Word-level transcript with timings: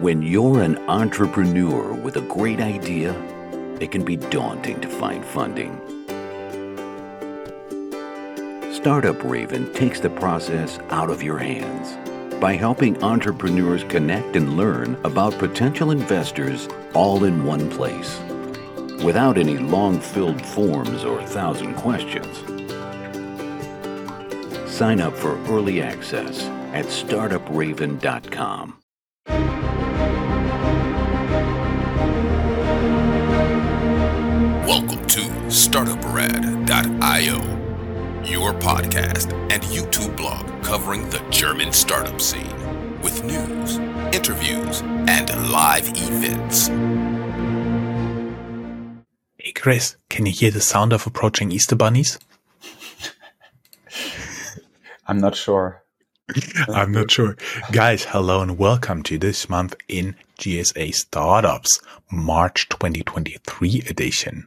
When 0.00 0.22
you're 0.22 0.62
an 0.62 0.78
entrepreneur 0.88 1.92
with 1.92 2.14
a 2.18 2.20
great 2.20 2.60
idea, 2.60 3.20
it 3.80 3.90
can 3.90 4.04
be 4.04 4.14
daunting 4.14 4.80
to 4.80 4.88
find 4.88 5.24
funding. 5.24 5.76
Startup 8.72 9.20
Raven 9.24 9.72
takes 9.72 9.98
the 9.98 10.10
process 10.10 10.78
out 10.90 11.10
of 11.10 11.20
your 11.20 11.38
hands 11.38 11.96
by 12.40 12.54
helping 12.54 13.02
entrepreneurs 13.02 13.82
connect 13.82 14.36
and 14.36 14.56
learn 14.56 14.96
about 15.02 15.36
potential 15.36 15.90
investors 15.90 16.68
all 16.94 17.24
in 17.24 17.44
one 17.44 17.68
place 17.68 18.20
without 19.02 19.36
any 19.36 19.58
long 19.58 19.98
filled 19.98 20.40
forms 20.40 21.02
or 21.02 21.20
thousand 21.26 21.74
questions. 21.74 22.38
Sign 24.70 25.00
up 25.00 25.16
for 25.16 25.36
early 25.48 25.82
access 25.82 26.44
at 26.72 26.84
startupraven.com. 26.84 28.78
covering 40.88 41.10
the 41.10 41.22
German 41.28 41.70
startup 41.70 42.18
scene 42.18 42.56
with 43.02 43.22
news, 43.22 43.76
interviews, 44.14 44.80
and 44.80 45.28
live 45.50 45.86
events. 45.88 46.68
Hey 49.36 49.52
Chris, 49.52 49.96
can 50.08 50.24
you 50.24 50.32
hear 50.32 50.50
the 50.50 50.62
sound 50.62 50.94
of 50.94 51.06
approaching 51.06 51.52
Easter 51.52 51.76
bunnies? 51.76 52.18
I'm 55.06 55.18
not 55.18 55.36
sure. 55.36 55.82
I'm 56.68 56.92
not 56.92 57.10
sure. 57.10 57.36
Guys, 57.70 58.04
hello 58.04 58.40
and 58.40 58.56
welcome 58.56 59.02
to 59.02 59.18
this 59.18 59.50
month 59.50 59.76
in 59.88 60.16
GSA 60.38 60.94
Startups, 60.94 61.82
March 62.10 62.66
2023 62.70 63.82
edition. 63.90 64.46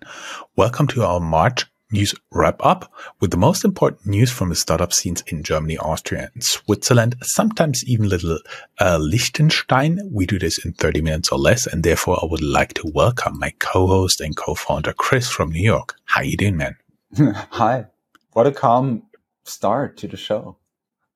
Welcome 0.56 0.88
to 0.88 1.04
our 1.04 1.20
March 1.20 1.71
news 1.92 2.16
wrap 2.32 2.64
up 2.66 2.92
with 3.20 3.32
the 3.32 3.38
most 3.38 3.66
important 3.66 4.06
news 4.06 4.32
from 4.32 4.50
the 4.50 4.56
startup 4.56 4.94
scenes 4.94 5.24
in 5.28 5.44
Germany, 5.44 5.78
Austria, 5.78 6.32
and 6.34 6.44
Switzerland, 6.44 7.16
sometimes 7.22 7.84
even 7.86 8.10
little 8.10 8.40
uh, 8.80 8.98
Liechtenstein. 9.00 10.00
We 10.12 10.26
do 10.26 10.40
this 10.40 10.64
in 10.64 10.74
30 10.74 11.02
minutes 11.02 11.30
or 11.32 11.40
less, 11.40 11.68
and 11.68 11.84
therefore 11.84 12.20
I 12.22 12.26
would 12.26 12.44
like 12.44 12.74
to 12.76 12.92
welcome 12.94 13.40
my 13.40 13.54
co-host 13.60 14.22
and 14.22 14.36
co-founder 14.36 14.94
Chris 14.94 15.30
from 15.30 15.52
New 15.52 15.64
York. 15.64 15.96
How 16.06 16.22
you 16.22 16.38
doing, 16.38 16.58
man? 16.58 16.76
Hi. 17.52 17.86
What 18.34 18.48
a 18.48 18.52
calm 18.52 19.04
start 19.44 19.98
to 19.98 20.08
the 20.08 20.18
show. 20.18 20.58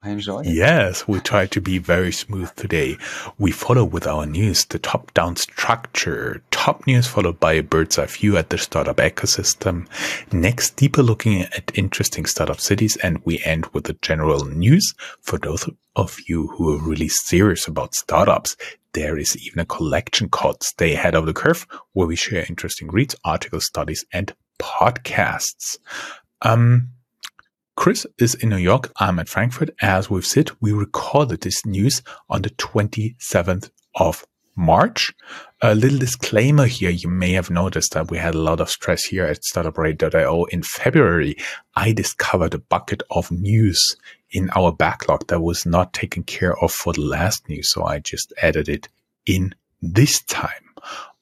I 0.05 0.09
enjoy 0.11 0.41
it. 0.41 0.47
Yes, 0.47 1.07
we 1.07 1.19
try 1.19 1.47
to 1.47 1.59
be 1.59 1.79
very 1.79 2.11
smooth 2.11 2.53
today. 2.55 2.97
We 3.39 3.51
follow 3.51 3.83
with 3.83 4.05
our 4.05 4.27
news 4.27 4.65
the 4.65 4.77
top 4.77 5.11
down 5.15 5.35
structure. 5.35 6.43
Top 6.65 6.87
news 6.87 7.05
followed 7.05 7.39
by 7.39 7.53
a 7.53 7.61
bird's 7.61 7.99
eye 7.99 8.07
view 8.07 8.37
at 8.37 8.49
the 8.49 8.57
startup 8.57 8.97
ecosystem. 8.97 9.85
Next, 10.33 10.75
deeper 10.75 11.03
looking 11.03 11.43
at 11.43 11.71
interesting 11.75 12.25
startup 12.25 12.59
cities. 12.59 12.97
And 13.03 13.21
we 13.23 13.39
end 13.45 13.67
with 13.67 13.83
the 13.83 13.95
general 14.01 14.45
news. 14.45 14.95
For 15.21 15.37
those 15.37 15.69
of 15.95 16.17
you 16.27 16.47
who 16.47 16.73
are 16.73 16.81
really 16.81 17.07
serious 17.07 17.67
about 17.67 17.93
startups, 17.93 18.57
there 18.93 19.15
is 19.15 19.37
even 19.45 19.59
a 19.59 19.65
collection 19.67 20.27
called 20.27 20.63
Stay 20.63 20.95
Ahead 20.95 21.13
of 21.13 21.27
the 21.27 21.33
Curve 21.33 21.67
where 21.93 22.07
we 22.07 22.15
share 22.15 22.47
interesting 22.49 22.87
reads, 22.87 23.15
articles, 23.23 23.67
studies, 23.67 24.03
and 24.11 24.33
podcasts. 24.57 25.77
Um, 26.41 26.89
Chris 27.75 28.07
is 28.17 28.33
in 28.33 28.49
New 28.49 28.57
York. 28.57 28.91
I'm 28.99 29.19
at 29.19 29.29
Frankfurt. 29.29 29.69
As 29.83 30.09
we've 30.09 30.25
said, 30.25 30.49
we 30.61 30.71
recorded 30.71 31.41
this 31.41 31.63
news 31.63 32.01
on 32.27 32.41
the 32.41 32.49
27th 32.49 33.69
of 33.93 34.25
March. 34.55 35.13
A 35.61 35.75
little 35.75 35.99
disclaimer 35.99 36.65
here. 36.65 36.89
You 36.89 37.09
may 37.09 37.33
have 37.33 37.49
noticed 37.49 37.93
that 37.93 38.09
we 38.09 38.17
had 38.17 38.35
a 38.35 38.39
lot 38.39 38.59
of 38.59 38.69
stress 38.69 39.03
here 39.03 39.25
at 39.25 39.41
startuprad.io 39.41 40.43
in 40.45 40.63
February. 40.63 41.37
I 41.75 41.91
discovered 41.91 42.53
a 42.53 42.59
bucket 42.59 43.03
of 43.11 43.31
news 43.31 43.95
in 44.31 44.49
our 44.55 44.71
backlog 44.71 45.27
that 45.27 45.41
was 45.41 45.65
not 45.65 45.93
taken 45.93 46.23
care 46.23 46.57
of 46.57 46.71
for 46.71 46.93
the 46.93 47.01
last 47.01 47.47
news. 47.49 47.71
So 47.71 47.83
I 47.83 47.99
just 47.99 48.33
added 48.41 48.69
it 48.69 48.89
in 49.25 49.55
this 49.81 50.21
time. 50.23 50.51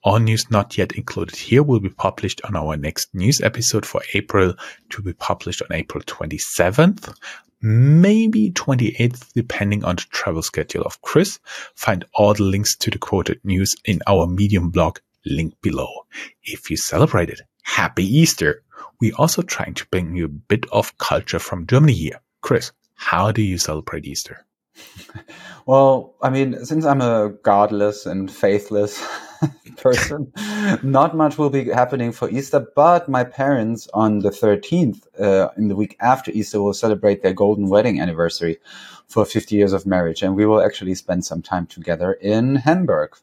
All 0.04 0.20
news 0.20 0.52
not 0.52 0.78
yet 0.78 0.92
included 0.94 1.36
here 1.36 1.64
will 1.64 1.80
be 1.80 1.90
published 1.90 2.42
on 2.44 2.58
our 2.58 2.76
next 2.76 3.14
news 3.14 3.40
episode 3.40 3.86
for 3.86 4.02
April 4.14 4.54
to 4.90 5.02
be 5.02 5.14
published 5.14 5.62
on 5.62 5.72
April 5.72 6.04
27th, 6.04 7.16
maybe 7.64 8.52
28th, 8.52 9.32
depending 9.34 9.86
on 9.86 9.96
the 9.96 10.04
travel 10.12 10.42
schedule 10.42 10.84
of 10.84 11.02
Chris. 11.02 11.40
Find 11.76 12.06
all 12.14 12.34
the 12.34 12.44
links 12.44 12.76
to 12.78 12.92
the 12.92 13.00
quoted 13.00 13.40
news 13.44 13.74
in 13.86 14.02
our 14.06 14.28
Medium 14.28 14.70
blog 14.70 15.00
link 15.26 15.54
below. 15.62 16.06
If 16.44 16.70
you 16.70 16.76
celebrated, 16.76 17.42
happy 17.64 18.06
Easter. 18.06 18.64
We're 19.00 19.16
also 19.16 19.42
trying 19.42 19.76
to 19.76 19.88
bring 19.88 20.16
you 20.16 20.26
a 20.26 20.28
bit 20.28 20.66
of 20.72 20.98
culture 20.98 21.40
from 21.40 21.66
Germany 21.66 21.94
here. 21.94 22.20
Chris, 22.42 22.74
how 22.96 23.32
do 23.32 23.42
you 23.42 23.58
celebrate 23.58 24.06
Easter? 24.06 24.46
Well, 25.66 26.16
I 26.22 26.30
mean, 26.30 26.66
since 26.66 26.86
I'm 26.86 27.02
a 27.02 27.30
godless 27.42 28.06
and 28.06 28.30
faithless 28.30 29.02
person, 29.78 30.32
not 30.84 31.16
much 31.16 31.38
will 31.38 31.50
be 31.50 31.70
happening 31.70 32.12
for 32.12 32.30
Easter. 32.30 32.68
But 32.76 33.08
my 33.08 33.24
parents 33.24 33.88
on 33.94 34.20
the 34.20 34.30
13th, 34.30 35.08
uh, 35.20 35.50
in 35.58 35.70
the 35.70 35.76
week 35.76 35.96
after 36.02 36.32
Easter, 36.32 36.62
will 36.62 36.74
celebrate 36.74 37.24
their 37.24 37.34
golden 37.34 37.70
wedding 37.70 38.02
anniversary 38.02 38.60
for 39.08 39.26
50 39.26 39.56
years 39.56 39.74
of 39.74 39.86
marriage. 39.86 40.22
And 40.22 40.36
we 40.36 40.46
will 40.46 40.62
actually 40.62 40.96
spend 40.96 41.26
some 41.26 41.42
time 41.42 41.66
together 41.68 42.14
in 42.14 42.56
Hamburg. 42.56 43.16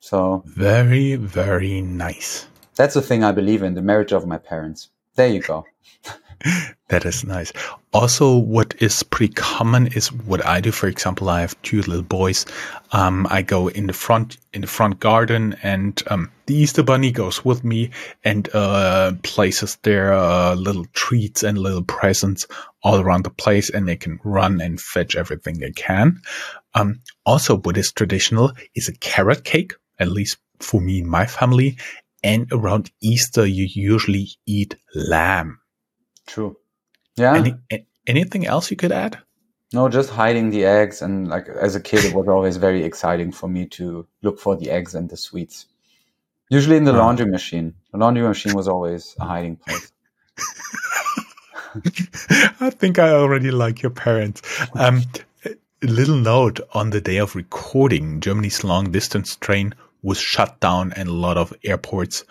So, 0.00 0.42
very, 0.46 1.14
very 1.14 1.80
nice. 1.80 2.46
That's 2.74 2.94
the 2.94 3.02
thing 3.02 3.24
I 3.24 3.32
believe 3.32 3.62
in 3.62 3.74
the 3.74 3.82
marriage 3.82 4.12
of 4.12 4.26
my 4.26 4.38
parents. 4.38 4.88
There 5.14 5.28
you 5.28 5.40
go. 5.40 5.64
that 6.88 7.04
is 7.04 7.24
nice. 7.24 7.52
Also, 7.92 8.36
what 8.36 8.74
is 8.80 9.02
pretty 9.02 9.32
common 9.32 9.88
is 9.88 10.12
what 10.12 10.44
I 10.44 10.60
do. 10.60 10.70
For 10.70 10.86
example, 10.86 11.28
I 11.28 11.40
have 11.40 11.60
two 11.62 11.82
little 11.82 12.02
boys. 12.02 12.46
Um, 12.92 13.26
I 13.30 13.42
go 13.42 13.68
in 13.68 13.86
the 13.86 13.92
front 13.92 14.36
in 14.52 14.60
the 14.60 14.66
front 14.66 15.00
garden, 15.00 15.56
and 15.62 16.02
um, 16.08 16.30
the 16.46 16.54
Easter 16.54 16.82
Bunny 16.82 17.10
goes 17.10 17.44
with 17.44 17.64
me 17.64 17.90
and 18.24 18.48
uh, 18.54 19.12
places 19.22 19.76
their 19.82 20.12
uh, 20.12 20.54
little 20.54 20.86
treats 20.92 21.42
and 21.42 21.58
little 21.58 21.84
presents 21.84 22.46
all 22.82 23.00
around 23.00 23.24
the 23.24 23.30
place, 23.30 23.70
and 23.70 23.88
they 23.88 23.96
can 23.96 24.20
run 24.24 24.60
and 24.60 24.80
fetch 24.80 25.16
everything 25.16 25.58
they 25.58 25.72
can. 25.72 26.20
Um, 26.74 27.00
also, 27.24 27.56
what 27.56 27.78
is 27.78 27.92
traditional 27.92 28.52
is 28.74 28.88
a 28.88 28.98
carrot 28.98 29.44
cake, 29.44 29.74
at 29.98 30.08
least 30.08 30.36
for 30.60 30.80
me 30.80 31.00
and 31.00 31.08
my 31.08 31.26
family. 31.26 31.78
And 32.22 32.48
around 32.50 32.90
Easter, 33.00 33.46
you 33.46 33.68
usually 33.72 34.28
eat 34.46 34.76
lamb. 34.94 35.60
True. 36.26 36.56
Yeah. 37.16 37.36
Any, 37.36 37.54
anything 38.06 38.46
else 38.46 38.70
you 38.70 38.76
could 38.76 38.92
add? 38.92 39.18
No, 39.72 39.88
just 39.88 40.10
hiding 40.10 40.50
the 40.50 40.64
eggs. 40.64 41.02
And 41.02 41.28
like 41.28 41.48
as 41.48 41.74
a 41.74 41.80
kid, 41.80 42.04
it 42.04 42.14
was 42.14 42.28
always 42.28 42.56
very 42.56 42.84
exciting 42.84 43.32
for 43.32 43.48
me 43.48 43.66
to 43.66 44.06
look 44.22 44.38
for 44.38 44.56
the 44.56 44.70
eggs 44.70 44.94
and 44.94 45.08
the 45.08 45.16
sweets. 45.16 45.66
Usually 46.48 46.76
in 46.76 46.84
the 46.84 46.92
laundry 46.92 47.26
machine. 47.26 47.74
The 47.92 47.98
laundry 47.98 48.22
machine 48.22 48.54
was 48.54 48.68
always 48.68 49.16
a 49.18 49.24
hiding 49.24 49.56
place. 49.56 49.92
I 52.60 52.70
think 52.70 52.98
I 52.98 53.10
already 53.10 53.50
like 53.50 53.82
your 53.82 53.90
parents. 53.90 54.42
Um, 54.74 55.02
a 55.44 55.86
little 55.86 56.16
note 56.16 56.60
on 56.72 56.90
the 56.90 57.00
day 57.00 57.18
of 57.18 57.34
recording, 57.34 58.20
Germany's 58.20 58.64
long 58.64 58.92
distance 58.92 59.36
train 59.36 59.74
was 60.02 60.18
shut 60.18 60.60
down 60.60 60.92
and 60.92 61.08
a 61.08 61.12
lot 61.12 61.36
of 61.36 61.52
airports 61.64 62.24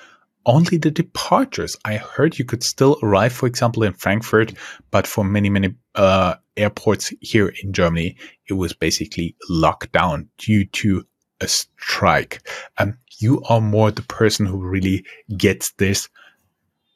only 0.46 0.78
the 0.78 0.92
departures. 0.92 1.76
I 1.86 1.98
heard 1.98 2.38
you 2.38 2.46
could 2.46 2.64
still 2.64 2.98
arrive, 3.02 3.34
for 3.34 3.48
example, 3.48 3.84
in 3.84 3.94
Frankfurt, 3.94 4.54
but 4.92 5.08
for 5.08 5.24
many, 5.24 5.50
many 5.50 5.76
uh, 5.96 6.36
airports 6.58 7.14
here 7.22 7.54
in 7.64 7.74
Germany, 7.74 8.16
it 8.48 8.54
was 8.54 8.74
basically 8.74 9.36
locked 9.50 9.92
down 9.92 10.30
due 10.38 10.66
to 10.66 11.06
a 11.42 11.48
strike. 11.48 12.42
Um, 12.78 12.98
you 13.20 13.42
are 13.50 13.62
more 13.62 13.92
the 13.92 14.02
person 14.04 14.46
who 14.46 14.58
really 14.58 15.06
gets 15.38 15.72
this 15.74 16.10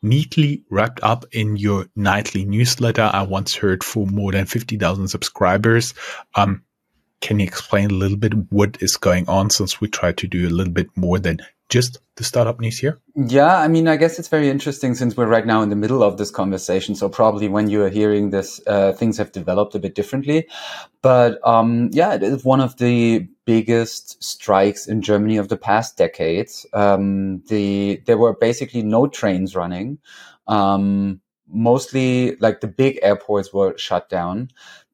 neatly 0.02 0.64
wrapped 0.70 1.02
up 1.04 1.26
in 1.32 1.58
your 1.58 1.88
nightly 1.96 2.46
newsletter. 2.46 3.10
I 3.12 3.24
once 3.24 3.56
heard 3.56 3.84
for 3.84 4.08
more 4.08 4.32
than 4.32 4.46
50,000 4.46 5.08
subscribers. 5.08 5.94
Um, 6.36 6.64
can 7.22 7.40
you 7.40 7.46
explain 7.46 7.92
a 7.92 7.96
little 7.96 8.18
bit 8.18 8.34
what 8.50 8.82
is 8.82 8.96
going 8.96 9.28
on 9.28 9.50
since 9.50 9.82
we 9.82 9.90
try 9.90 10.14
to 10.14 10.28
do 10.28 10.48
a 10.48 10.50
little 10.50 10.72
bit 10.72 10.88
more 10.96 11.20
than 11.20 11.40
just 11.70 12.00
the 12.16 12.24
startup 12.24 12.60
news 12.60 12.80
here? 12.80 13.00
Yeah, 13.16 13.60
I 13.60 13.68
mean, 13.68 13.88
I 13.88 13.96
guess 13.96 14.20
it's 14.20 14.28
very 14.28 14.50
interesting 14.50 14.96
since 14.96 15.16
we're 15.16 15.28
right 15.28 15.46
now 15.46 15.62
in 15.62 15.70
the 15.70 15.76
middle 15.76 16.04
of 16.04 16.18
this 16.18 16.32
conversation. 16.32 16.96
So 16.96 17.10
probably 17.10 17.48
when 17.48 17.70
you 17.70 17.84
are 17.84 17.90
hearing 17.90 18.32
this, 18.32 18.60
uh, 18.68 18.94
things 18.94 19.18
have 19.18 19.32
developed 19.32 19.76
a 19.76 19.80
bit 19.80 19.96
differently. 19.96 20.48
But 21.02 21.40
um, 21.48 21.90
yeah, 21.94 22.14
it 22.16 22.24
is 22.24 22.44
one 22.44 22.60
of 22.60 22.78
the 22.78 23.28
biggest 23.46 24.22
strikes 24.24 24.88
in 24.88 25.02
Germany 25.02 25.38
of 25.38 25.50
the 25.50 25.58
past 25.58 25.96
decades. 25.98 26.66
Um, 26.74 27.44
the 27.48 28.02
there 28.06 28.18
were 28.18 28.36
basically 28.36 28.82
no 28.82 29.08
trains 29.08 29.56
running. 29.56 30.00
Um, 30.48 31.22
mostly, 31.48 32.36
like 32.38 32.62
the 32.62 32.68
big 32.68 33.00
airports 33.02 33.54
were 33.54 33.78
shut 33.78 34.10
down 34.10 34.50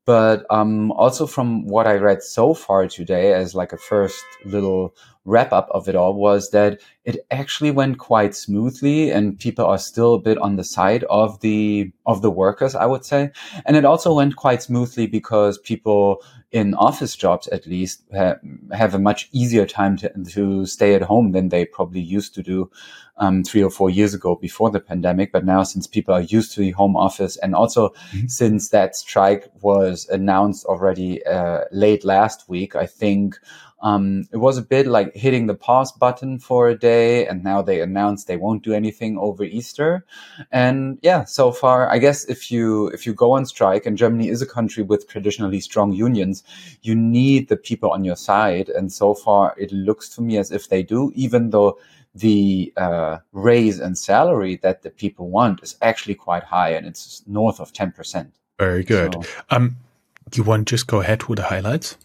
But 0.05 0.45
um, 0.51 0.91
also 0.91 1.25
from 1.25 1.65
what 1.67 1.87
I 1.87 1.95
read 1.95 2.21
so 2.21 2.53
far 2.53 2.87
today, 2.87 3.33
as 3.33 3.55
like 3.55 3.73
a 3.73 3.77
first 3.77 4.23
little 4.45 4.95
wrap 5.25 5.51
up 5.51 5.67
of 5.71 5.89
it 5.89 5.95
all, 5.95 6.13
was 6.13 6.51
that 6.51 6.79
it 7.03 7.25
actually 7.29 7.71
went 7.71 7.97
quite 7.97 8.35
smoothly, 8.35 9.11
and 9.11 9.37
people 9.39 9.65
are 9.65 9.77
still 9.77 10.13
a 10.15 10.21
bit 10.21 10.37
on 10.37 10.55
the 10.55 10.63
side 10.63 11.03
of 11.05 11.39
the 11.41 11.91
of 12.05 12.21
the 12.21 12.31
workers, 12.31 12.75
I 12.75 12.85
would 12.85 13.03
say. 13.05 13.31
And 13.65 13.75
it 13.75 13.85
also 13.85 14.13
went 14.13 14.35
quite 14.35 14.63
smoothly 14.63 15.07
because 15.07 15.57
people 15.57 16.21
in 16.51 16.73
office 16.75 17.15
jobs, 17.17 17.47
at 17.49 17.67
least, 17.67 18.03
ha- 18.15 18.35
have 18.71 18.93
a 18.93 18.99
much 18.99 19.27
easier 19.33 19.65
time 19.65 19.97
to, 19.97 20.09
to 20.31 20.65
stay 20.65 20.93
at 20.93 21.01
home 21.01 21.33
than 21.33 21.49
they 21.49 21.65
probably 21.65 21.99
used 21.99 22.33
to 22.35 22.41
do 22.41 22.71
um, 23.17 23.43
three 23.43 23.63
or 23.63 23.69
four 23.69 23.89
years 23.89 24.13
ago 24.13 24.35
before 24.35 24.69
the 24.69 24.79
pandemic. 24.79 25.31
But 25.31 25.45
now, 25.45 25.63
since 25.63 25.85
people 25.85 26.13
are 26.13 26.21
used 26.21 26.53
to 26.53 26.61
the 26.61 26.71
home 26.71 26.95
office, 26.95 27.35
and 27.37 27.55
also 27.55 27.89
mm-hmm. 27.89 28.27
since 28.27 28.69
that 28.69 28.95
strike 28.95 29.49
was 29.61 30.07
announced 30.09 30.65
already 30.65 31.25
uh, 31.25 31.61
late 31.71 32.05
last 32.05 32.47
week, 32.47 32.75
I 32.75 32.85
think 32.85 33.37
um, 33.85 34.27
it 34.31 34.37
was 34.37 34.57
a 34.57 34.63
bit 34.63 34.87
like 34.87 35.13
hitting 35.15 35.45
the 35.45 35.53
pause 35.53 35.91
button 35.91 36.39
for 36.39 36.67
a 36.67 36.75
day, 36.75 37.27
and 37.27 37.43
now 37.43 37.61
they 37.61 37.81
announced 37.81 38.25
they 38.25 38.35
won't 38.35 38.63
do 38.63 38.73
anything 38.73 39.15
over 39.19 39.43
Easter. 39.43 40.03
And 40.51 40.97
yeah, 41.03 41.23
so 41.25 41.51
far, 41.51 41.87
I 41.91 41.99
guess 41.99 42.25
if 42.25 42.51
you 42.51 42.87
if 42.87 43.05
you 43.05 43.13
go 43.13 43.33
on 43.33 43.45
strike, 43.45 43.85
and 43.85 43.95
Germany 43.95 44.29
is 44.29 44.41
a 44.41 44.47
country 44.47 44.81
with 44.81 45.07
traditionally 45.07 45.59
strong 45.59 45.93
unions, 45.93 46.43
you 46.81 46.95
need 46.95 47.47
the 47.47 47.57
people 47.57 47.91
on 47.91 48.03
your 48.03 48.15
side. 48.15 48.69
And 48.69 48.91
so 48.91 49.13
far, 49.13 49.53
it 49.55 49.71
looks 49.71 50.09
to 50.15 50.21
me 50.23 50.37
as 50.39 50.51
if 50.51 50.67
they 50.69 50.81
do, 50.81 51.11
even 51.13 51.51
though 51.51 51.77
the 52.15 52.73
uh, 52.77 53.19
raise 53.33 53.79
and 53.79 53.95
salary 53.95 54.55
that 54.63 54.81
the 54.81 54.89
people 54.89 55.29
want 55.29 55.61
is 55.61 55.75
actually 55.83 56.15
quite 56.15 56.43
high, 56.43 56.71
and 56.71 56.87
it's 56.87 57.21
north 57.27 57.59
of 57.59 57.71
ten 57.71 57.91
percent. 57.91 58.33
Very 58.57 58.83
good. 58.83 59.13
So, 59.13 59.21
um, 59.51 59.75
you 60.33 60.41
want 60.41 60.67
to 60.67 60.73
just 60.73 60.87
go 60.87 61.01
ahead 61.01 61.25
with 61.25 61.37
the 61.37 61.43
highlights? 61.43 61.97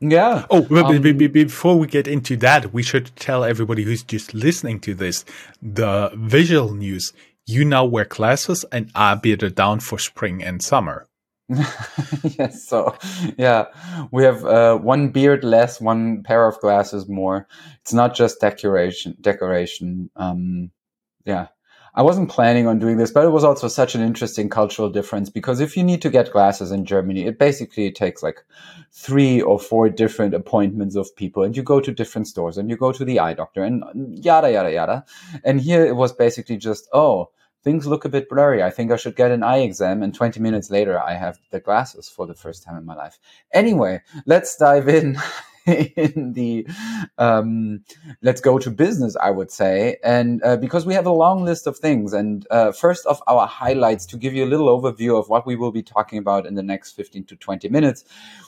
Yeah. 0.00 0.46
Oh, 0.50 0.66
um, 0.82 1.02
before 1.02 1.78
we 1.78 1.86
get 1.86 2.08
into 2.08 2.36
that, 2.38 2.72
we 2.72 2.82
should 2.82 3.14
tell 3.16 3.44
everybody 3.44 3.82
who's 3.82 4.02
just 4.02 4.32
listening 4.32 4.80
to 4.80 4.94
this 4.94 5.24
the 5.60 6.10
visual 6.14 6.72
news. 6.72 7.12
You 7.46 7.64
now 7.64 7.84
wear 7.84 8.06
glasses 8.06 8.64
and 8.72 8.90
are 8.94 9.16
bearded 9.16 9.54
down 9.56 9.80
for 9.80 9.98
spring 9.98 10.42
and 10.42 10.62
summer. 10.62 11.06
yes. 11.48 12.66
So, 12.66 12.96
yeah, 13.36 13.66
we 14.10 14.22
have 14.22 14.44
uh, 14.44 14.78
one 14.78 15.08
beard 15.08 15.42
less, 15.42 15.80
one 15.80 16.22
pair 16.22 16.46
of 16.46 16.60
glasses 16.60 17.08
more. 17.08 17.46
It's 17.80 17.92
not 17.92 18.14
just 18.14 18.40
decoration. 18.40 19.16
Decoration. 19.20 20.10
Um, 20.16 20.70
yeah. 21.24 21.48
I 21.94 22.02
wasn't 22.02 22.30
planning 22.30 22.66
on 22.66 22.78
doing 22.78 22.98
this, 22.98 23.10
but 23.10 23.24
it 23.24 23.30
was 23.30 23.44
also 23.44 23.68
such 23.68 23.94
an 23.94 24.00
interesting 24.00 24.48
cultural 24.48 24.88
difference 24.88 25.28
because 25.28 25.60
if 25.60 25.76
you 25.76 25.82
need 25.82 26.02
to 26.02 26.10
get 26.10 26.32
glasses 26.32 26.70
in 26.70 26.84
Germany, 26.84 27.26
it 27.26 27.38
basically 27.38 27.90
takes 27.90 28.22
like 28.22 28.44
three 28.92 29.40
or 29.40 29.58
four 29.58 29.88
different 29.88 30.34
appointments 30.34 30.96
of 30.96 31.14
people 31.16 31.42
and 31.42 31.56
you 31.56 31.62
go 31.62 31.80
to 31.80 31.92
different 31.92 32.28
stores 32.28 32.56
and 32.58 32.70
you 32.70 32.76
go 32.76 32.92
to 32.92 33.04
the 33.04 33.18
eye 33.18 33.34
doctor 33.34 33.64
and 33.64 33.84
yada, 34.24 34.52
yada, 34.52 34.72
yada. 34.72 35.04
And 35.44 35.60
here 35.60 35.84
it 35.84 35.96
was 35.96 36.12
basically 36.12 36.56
just, 36.56 36.88
oh, 36.92 37.30
things 37.62 37.86
look 37.86 38.04
a 38.04 38.08
bit 38.08 38.28
blurry. 38.28 38.62
I 38.62 38.70
think 38.70 38.90
I 38.90 38.96
should 38.96 39.16
get 39.16 39.30
an 39.30 39.42
eye 39.42 39.58
exam. 39.58 40.02
And 40.02 40.14
20 40.14 40.40
minutes 40.40 40.70
later, 40.70 41.00
I 41.00 41.14
have 41.14 41.38
the 41.50 41.60
glasses 41.60 42.08
for 42.08 42.26
the 42.26 42.34
first 42.34 42.62
time 42.62 42.76
in 42.76 42.84
my 42.84 42.94
life. 42.94 43.18
Anyway, 43.52 44.00
let's 44.26 44.56
dive 44.56 44.88
in 44.88 45.18
in 45.96 46.32
the 46.32 46.66
um, 47.18 47.84
let's 48.22 48.40
go 48.40 48.58
to 48.58 48.70
business, 48.70 49.16
I 49.22 49.30
would 49.30 49.50
say. 49.50 49.98
And 50.02 50.42
uh, 50.42 50.56
because 50.56 50.86
we 50.86 50.94
have 50.94 51.06
a 51.06 51.12
long 51.12 51.44
list 51.44 51.66
of 51.66 51.78
things. 51.78 52.12
And 52.12 52.46
uh, 52.50 52.72
first 52.72 53.06
of 53.06 53.22
our 53.26 53.46
highlights 53.46 54.06
to 54.06 54.16
give 54.16 54.34
you 54.34 54.44
a 54.44 54.50
little 54.50 54.68
overview 54.68 55.18
of 55.18 55.28
what 55.28 55.46
we 55.46 55.56
will 55.56 55.72
be 55.72 55.82
talking 55.82 56.18
about 56.18 56.46
in 56.46 56.54
the 56.54 56.62
next 56.62 56.92
15 56.92 57.24
to 57.24 57.36
20 57.36 57.68
minutes, 57.68 58.04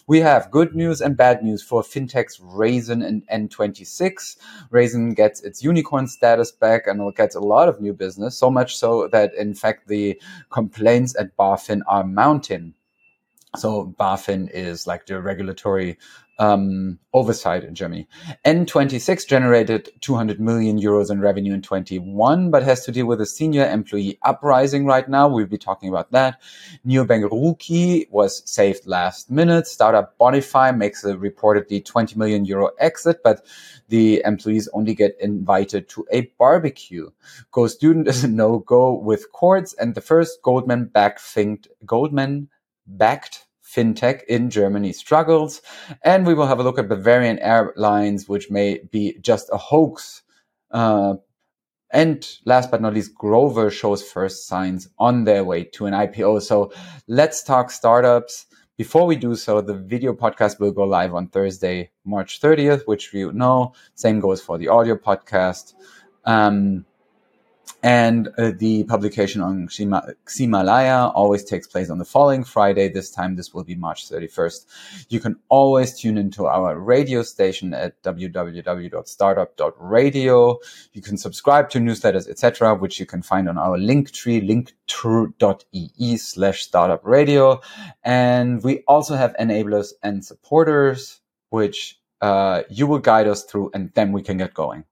we 0.06 0.20
have 0.20 0.50
good 0.50 0.74
news 0.74 1.00
and 1.00 1.16
bad 1.16 1.42
news 1.42 1.62
for 1.62 1.82
fintechs 1.82 2.40
Raisin 2.42 3.02
and 3.02 3.26
N26. 3.28 4.36
Raisin 4.70 5.14
gets 5.14 5.40
its 5.42 5.62
unicorn 5.62 6.06
status 6.08 6.50
back 6.50 6.86
and 6.86 7.00
will 7.00 7.12
get 7.12 7.34
a 7.34 7.40
lot 7.40 7.69
of 7.69 7.80
new 7.80 7.92
business, 7.92 8.36
so 8.36 8.50
much 8.50 8.76
so 8.76 9.08
that 9.08 9.34
in 9.34 9.54
fact 9.54 9.88
the 9.88 10.20
complaints 10.50 11.14
at 11.19 11.36
BaFin 11.36 11.80
are 11.86 12.04
mounting. 12.04 12.74
So 13.56 13.94
BaFin 14.00 14.50
is 14.50 14.86
like 14.86 15.04
the 15.06 15.20
regulatory 15.20 15.98
um, 16.38 16.99
oversight 17.12 17.64
in 17.64 17.75
Germany. 17.75 18.08
N26 18.44 19.26
generated 19.26 19.90
200 20.00 20.40
million 20.40 20.81
euros 20.81 21.11
in 21.11 21.20
revenue 21.20 21.55
in 21.55 21.62
21, 21.62 22.50
but 22.50 22.62
has 22.62 22.84
to 22.84 22.93
deal 22.93 23.06
with 23.06 23.20
a 23.20 23.26
senior 23.26 23.67
employee 23.67 24.19
uprising 24.23 24.87
right 24.87 25.08
now. 25.08 25.29
We'll 25.29 25.46
be 25.46 25.58
talking 25.58 25.88
about 25.88 26.11
that. 26.12 26.40
Neobank 26.87 27.29
Ruuky 27.31 28.11
was 28.11 28.43
saved 28.50 28.87
last 28.87 29.31
minute. 29.31 29.67
Startup 29.67 30.17
Bonify 30.19 30.76
makes 30.76 31.05
a 31.05 31.14
reportedly 31.14 31.84
20 31.84 32.17
million 32.17 32.44
euro 32.44 32.70
exit, 32.79 33.20
but 33.23 33.46
the 33.88 34.23
employees 34.25 34.69
only 34.73 34.94
get 34.94 35.17
invited 35.20 35.88
to 35.90 36.06
a 36.11 36.23
barbecue. 36.38 37.11
Go 37.50 37.67
student 37.67 38.08
is 38.08 38.25
a 38.25 38.29
no 38.29 38.61
go 38.61 38.93
with 38.93 39.31
courts 39.32 39.75
and 39.75 39.94
the 39.94 40.00
first 40.00 40.40
Goldman 40.43 40.87
backed 40.87 41.20
Goldman 41.84 42.49
backed 42.87 43.46
fintech 43.74 44.24
in 44.24 44.50
Germany 44.50 44.92
struggles. 44.92 45.62
And 46.02 46.26
we 46.26 46.34
will 46.34 46.46
have 46.46 46.60
a 46.60 46.62
look 46.62 46.78
at 46.78 46.88
Bavarian 46.88 47.38
Airlines, 47.38 48.28
which 48.28 48.50
may 48.50 48.80
be 48.90 49.19
just 49.20 49.48
a 49.52 49.56
hoax. 49.56 50.22
Uh, 50.70 51.14
and 51.90 52.26
last 52.46 52.70
but 52.70 52.80
not 52.80 52.94
least, 52.94 53.14
Grover 53.14 53.70
shows 53.70 54.02
first 54.02 54.46
signs 54.46 54.88
on 54.98 55.24
their 55.24 55.44
way 55.44 55.64
to 55.64 55.86
an 55.86 55.92
IPO. 55.92 56.42
So 56.42 56.72
let's 57.06 57.42
talk 57.42 57.70
startups. 57.70 58.46
Before 58.78 59.06
we 59.06 59.16
do 59.16 59.34
so, 59.34 59.60
the 59.60 59.74
video 59.74 60.14
podcast 60.14 60.58
will 60.58 60.72
go 60.72 60.84
live 60.84 61.14
on 61.14 61.28
Thursday, 61.28 61.90
March 62.04 62.40
30th, 62.40 62.86
which 62.86 63.12
you 63.12 63.32
know. 63.32 63.74
Same 63.94 64.20
goes 64.20 64.40
for 64.40 64.56
the 64.56 64.69
audio 64.69 64.96
podcast. 64.96 65.74
Um, 66.24 66.86
and 67.82 68.29
uh, 68.38 68.52
the 68.56 68.84
publication 68.84 69.40
on 69.40 69.67
Ximalaya 69.67 71.11
always 71.14 71.43
takes 71.43 71.67
place 71.67 71.90
on 71.90 71.99
the 71.99 72.05
following 72.05 72.44
Friday. 72.44 72.88
This 72.88 73.11
time, 73.11 73.34
this 73.34 73.52
will 73.52 73.64
be 73.64 73.75
March 73.75 74.08
31st. 74.08 74.67
You 75.08 75.19
can 75.19 75.34
always 75.49 75.99
tune 75.99 76.17
into 76.17 76.46
our 76.46 76.79
radio 76.79 77.25
station 77.25 77.75
at 77.75 78.00
www.startup.radio. 78.02 80.58
You 80.93 81.02
can 81.02 81.17
subscribe 81.17 81.70
to 81.70 81.81
newsletters, 81.81 82.29
etc., 82.29 82.76
which 82.76 83.00
you 83.00 83.06
can 83.06 83.23
find 83.23 83.49
on 83.49 83.58
our 83.58 83.76
link 83.76 84.12
tree, 84.12 84.40
linktree.ee 84.40 86.17
slash 86.19 86.62
startup 86.62 87.05
radio. 87.05 87.61
And 88.05 88.62
we 88.62 88.84
also 88.87 89.17
have 89.17 89.34
enablers 89.40 89.93
and 90.05 90.25
supporters, 90.25 91.20
which 91.50 91.99
uh, 92.20 92.62
you 92.70 92.87
will 92.87 93.00
guide 93.00 93.26
us 93.26 93.43
through, 93.43 93.73
and 93.75 93.93
then 93.94 94.12
we 94.12 94.22
can 94.22 94.39
get 94.39 94.55
going. 94.55 94.84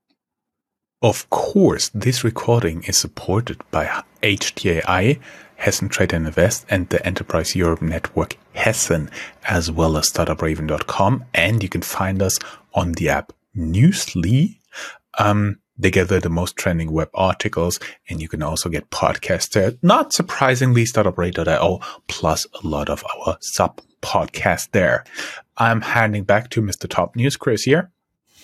Of 1.03 1.31
course, 1.31 1.89
this 1.95 2.25
recording 2.25 2.83
is 2.83 2.99
supported 2.99 3.63
by 3.71 4.03
HTAI, 4.23 5.19
Hessen 5.57 5.89
Trade 5.89 6.13
and 6.13 6.27
Invest, 6.27 6.67
and 6.69 6.91
the 6.91 7.05
Enterprise 7.07 7.57
Europe 7.57 7.81
Network 7.81 8.37
Hessen, 8.55 9.09
as 9.49 9.71
well 9.71 9.97
as 9.97 10.11
StartupRaven.com. 10.11 11.25
And 11.33 11.63
you 11.63 11.71
can 11.71 11.81
find 11.81 12.21
us 12.21 12.39
on 12.75 12.93
the 12.93 13.09
app 13.09 13.33
Newsly. 13.57 14.59
Um, 15.19 15.61
they 15.79 15.91
gather 15.91 16.21
the 16.21 16.29
most 16.29 16.57
trending 16.57 16.93
web 16.93 17.09
articles, 17.15 17.81
and 18.11 18.21
you 18.21 18.29
can 18.29 18.43
also 18.43 18.69
get 18.69 18.91
podcasts 18.91 19.53
there. 19.53 19.73
Not 19.81 20.13
surprisingly, 20.13 20.85
StartupRadio.io, 20.85 21.81
plus 22.09 22.47
a 22.63 22.67
lot 22.67 22.91
of 22.91 23.03
our 23.27 23.39
sub 23.41 23.81
podcasts 24.03 24.71
there. 24.73 25.05
I'm 25.57 25.81
handing 25.81 26.25
back 26.25 26.51
to 26.51 26.61
Mr. 26.61 26.87
Top 26.87 27.17
News, 27.17 27.39
Chris 27.39 27.63
here. 27.63 27.91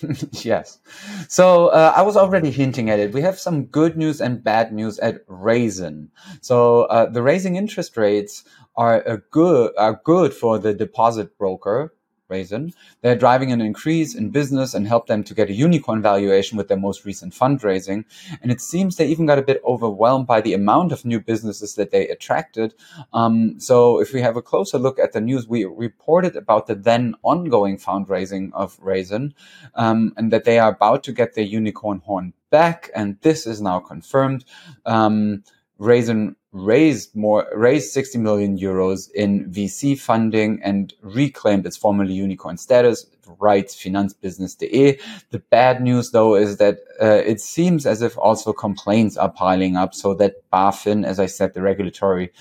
yes. 0.31 0.79
So 1.27 1.67
uh, 1.67 1.93
I 1.95 2.01
was 2.01 2.17
already 2.17 2.51
hinting 2.51 2.89
at 2.89 2.99
it. 2.99 3.13
We 3.13 3.21
have 3.21 3.39
some 3.39 3.65
good 3.65 3.97
news 3.97 4.21
and 4.21 4.43
bad 4.43 4.73
news 4.73 4.99
at 4.99 5.21
Raisin. 5.27 6.09
So 6.41 6.83
uh, 6.83 7.09
the 7.09 7.21
raising 7.21 7.55
interest 7.55 7.97
rates 7.97 8.43
are 8.75 9.01
a 9.01 9.17
good 9.31 9.71
are 9.77 9.99
good 10.03 10.33
for 10.33 10.59
the 10.59 10.73
deposit 10.73 11.37
broker 11.37 11.93
Raisin. 12.29 12.73
They're 13.01 13.15
driving 13.15 13.51
an 13.51 13.61
increase 13.61 14.15
in 14.15 14.29
business 14.29 14.73
and 14.73 14.87
help 14.87 15.07
them 15.07 15.23
to 15.23 15.33
get 15.33 15.49
a 15.49 15.53
unicorn 15.53 16.01
valuation 16.01 16.57
with 16.57 16.67
their 16.67 16.77
most 16.77 17.05
recent 17.05 17.33
fundraising. 17.33 18.05
And 18.41 18.51
it 18.51 18.61
seems 18.61 18.95
they 18.95 19.07
even 19.07 19.25
got 19.25 19.39
a 19.39 19.43
bit 19.43 19.61
overwhelmed 19.65 20.27
by 20.27 20.41
the 20.41 20.53
amount 20.53 20.91
of 20.91 21.05
new 21.05 21.19
businesses 21.19 21.75
that 21.75 21.91
they 21.91 22.07
attracted. 22.07 22.73
Um, 23.13 23.59
so 23.59 23.99
if 23.99 24.13
we 24.13 24.21
have 24.21 24.37
a 24.37 24.41
closer 24.41 24.77
look 24.77 24.99
at 24.99 25.13
the 25.13 25.21
news, 25.21 25.47
we 25.47 25.65
reported 25.65 26.35
about 26.35 26.67
the 26.67 26.75
then 26.75 27.15
ongoing 27.23 27.77
fundraising 27.77 28.51
of 28.53 28.77
Raisin 28.81 29.33
um, 29.75 30.13
and 30.17 30.31
that 30.31 30.43
they 30.43 30.59
are 30.59 30.71
about 30.71 31.03
to 31.03 31.11
get 31.11 31.35
their 31.35 31.45
unicorn 31.45 31.99
horn 31.99 32.33
back. 32.49 32.89
And 32.95 33.17
this 33.21 33.45
is 33.45 33.61
now 33.61 33.79
confirmed. 33.79 34.45
Um, 34.85 35.43
Raisin 35.79 36.35
raised 36.51 37.15
more, 37.15 37.47
raised 37.53 37.91
60 37.91 38.17
million 38.17 38.57
euros 38.57 39.11
in 39.13 39.51
VC 39.51 39.97
funding 39.97 40.59
and 40.63 40.93
reclaimed 41.01 41.65
its 41.65 41.77
formerly 41.77 42.13
unicorn 42.13 42.57
status, 42.57 43.05
writes 43.39 43.75
Finanzbusiness.de. 43.75 44.99
The 45.31 45.39
bad 45.51 45.81
news 45.81 46.11
though 46.11 46.35
is 46.35 46.57
that 46.57 46.79
uh, 47.01 47.21
it 47.25 47.41
seems 47.41 47.85
as 47.85 48.01
if 48.01 48.17
also 48.17 48.53
complaints 48.53 49.17
are 49.17 49.29
piling 49.29 49.75
up 49.75 49.93
so 49.93 50.13
that 50.15 50.35
BaFin, 50.51 51.05
as 51.05 51.19
I 51.19 51.27
said, 51.27 51.53
the 51.53 51.61
regulatory 51.61 52.31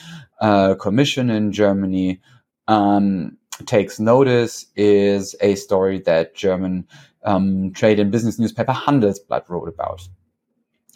uh, 0.41 0.75
commission 0.77 1.31
in 1.31 1.53
Germany, 1.53 2.21
um, 2.69 3.37
takes 3.65 3.99
notice 3.99 4.67
is 4.77 5.35
a 5.41 5.55
story 5.55 6.01
that 6.01 6.35
German 6.35 6.87
um, 7.25 7.73
trade 7.73 7.99
and 7.99 8.13
business 8.13 8.39
newspaper 8.39 8.73
Handelsblatt 8.73 9.49
wrote 9.49 9.69
about 9.69 10.09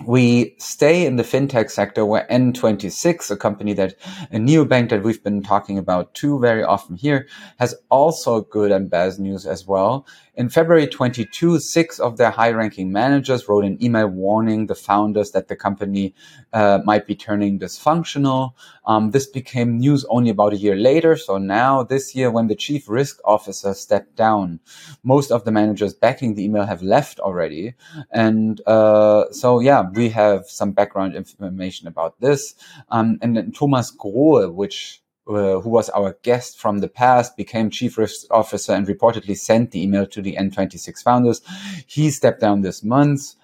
we 0.07 0.55
stay 0.59 1.05
in 1.05 1.17
the 1.17 1.23
fintech 1.23 1.71
sector 1.71 2.07
where 2.07 2.27
N26, 2.31 3.31
a 3.31 3.37
company 3.37 3.73
that 3.75 3.95
a 4.31 4.37
neobank 4.37 4.91
that 4.91 5.03
we've 5.03 5.23
been 5.23 5.43
talking 5.43 5.79
about 5.79 6.15
too 6.15 6.39
very 6.39 6.63
often 6.63 6.97
here, 6.97 7.27
has 7.59 7.75
also 7.91 8.43
good 8.43 8.73
and 8.73 8.91
bad 8.91 9.19
news 9.19 9.47
as 9.47 9.67
well. 9.67 10.07
In 10.41 10.49
February 10.49 10.87
22, 10.87 11.59
six 11.59 11.99
of 11.99 12.17
their 12.17 12.31
high 12.31 12.51
ranking 12.53 12.91
managers 12.91 13.47
wrote 13.47 13.63
an 13.63 13.77
email 13.85 14.07
warning 14.07 14.69
the 14.69 14.75
founders 14.75 15.33
that 15.33 15.49
the 15.49 15.55
company 15.55 16.15
uh, 16.55 16.79
might 16.83 17.07
be 17.07 17.15
turning 17.15 17.59
dysfunctional. 17.59 18.53
Um, 18.87 19.11
this 19.11 19.27
became 19.27 19.77
news 19.77 20.07
only 20.09 20.31
about 20.31 20.55
a 20.55 20.57
year 20.57 20.77
later. 20.77 21.15
So 21.19 21.37
now, 21.37 21.83
this 21.83 22.15
year, 22.15 22.31
when 22.31 22.47
the 22.47 22.55
chief 22.55 22.89
risk 22.89 23.21
officer 23.27 23.75
stepped 23.75 24.17
down, 24.17 24.61
most 25.03 25.31
of 25.31 25.45
the 25.45 25.53
managers 25.53 25.93
backing 25.93 26.37
the 26.37 26.45
email 26.45 26.65
have 26.65 26.83
left 26.83 27.21
already. 27.21 27.75
And 28.11 28.63
uh, 28.67 29.31
so, 29.33 29.61
yeah, 29.61 29.91
we 29.93 30.09
have 30.09 30.47
some 30.49 30.73
background 30.73 31.17
information 31.17 31.87
about 31.87 32.19
this. 32.19 32.55
Um, 32.89 33.19
and 33.21 33.37
then 33.37 33.53
Thomas 33.53 33.95
Grohe, 33.95 34.51
which 34.51 35.00
uh, 35.29 35.61
who 35.61 35.69
was 35.69 35.89
our 35.91 36.17
guest 36.23 36.59
from 36.59 36.79
the 36.79 36.89
past, 36.89 37.37
became 37.37 37.71
chief 37.71 37.99
risk 37.99 38.27
officer 38.31 38.73
and 38.73 38.87
reportedly 38.87 39.37
sent 39.37 39.71
the 39.71 39.83
email 39.83 40.07
to 40.07 40.23
the 40.23 40.37
N26 40.37 41.03
founders. 41.03 41.41
He 41.87 42.11
stepped 42.11 42.41
down 42.41 42.63
this 42.63 42.83
month, 42.83 43.35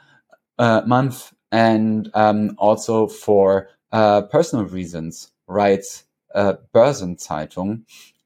uh, 0.58 0.82
month, 0.86 1.32
and 1.52 2.10
um, 2.14 2.54
also 2.58 3.06
for 3.06 3.68
uh, 3.92 4.22
personal 4.22 4.64
reasons, 4.64 5.30
writes 5.46 6.04
uh, 6.34 6.54
Börsenzeitung, 6.74 7.82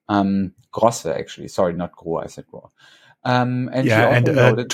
um, 0.09 0.55
Grosse 0.73 1.07
actually. 1.07 1.49
Sorry, 1.49 1.75
not 1.75 1.95
Grohe. 1.97 2.25
I 2.25 2.27
said 2.29 2.47
Grohe. 2.53 2.71
Um, 3.25 3.69
and 3.73 3.87
yeah, 3.87 4.09
and 4.09 4.29
uh, 4.29 4.65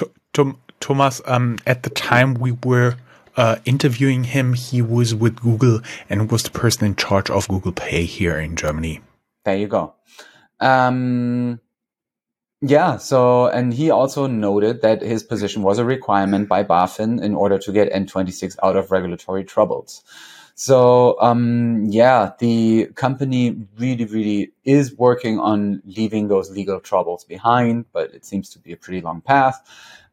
Thomas, 0.81 1.21
um, 1.27 1.59
at 1.67 1.83
the 1.83 1.91
time 1.91 2.35
we 2.35 2.53
were 2.53 2.97
uh, 3.37 3.57
interviewing 3.65 4.25
him, 4.25 4.55
he 4.55 4.83
was 4.83 5.15
with 5.15 5.41
Google 5.41 5.81
and 6.09 6.31
was 6.31 6.43
the 6.43 6.51
person 6.51 6.87
in 6.87 6.97
charge 6.97 7.31
of 7.31 7.49
Google 7.49 7.73
Pay 7.73 8.05
here 8.05 8.39
in 8.39 8.57
Germany. 8.57 9.01
There 9.45 9.57
you 9.57 9.69
go. 9.69 9.95
Um, 10.61 11.61
yeah, 12.63 12.97
so, 12.97 13.47
and 13.49 13.73
he 13.73 13.91
also 13.91 14.27
noted 14.27 14.81
that 14.83 15.03
his 15.03 15.23
position 15.23 15.63
was 15.63 15.79
a 15.79 15.85
requirement 15.85 16.49
by 16.49 16.65
BaFin 16.65 17.23
in 17.23 17.35
order 17.35 17.59
to 17.59 17.73
get 17.73 17.93
N26 17.93 18.57
out 18.63 18.77
of 18.77 18.91
regulatory 18.91 19.45
troubles. 19.45 20.03
So, 20.59 21.21
um, 21.21 21.85
yeah, 21.91 22.33
the 22.39 22.87
company 22.95 23.57
really, 23.79 24.07
really 24.07 24.53
is 24.65 24.97
working 24.97 25.39
on 25.39 25.83
leaving 25.85 26.29
those 26.29 26.51
legal 26.51 26.81
troubles 26.81 27.25
behind, 27.25 27.85
but 27.93 28.15
it 28.15 28.25
seems 28.25 28.49
to 28.51 28.59
be 28.59 28.73
a 28.73 28.77
pretty 28.77 29.03
long 29.03 29.21
path. 29.21 29.61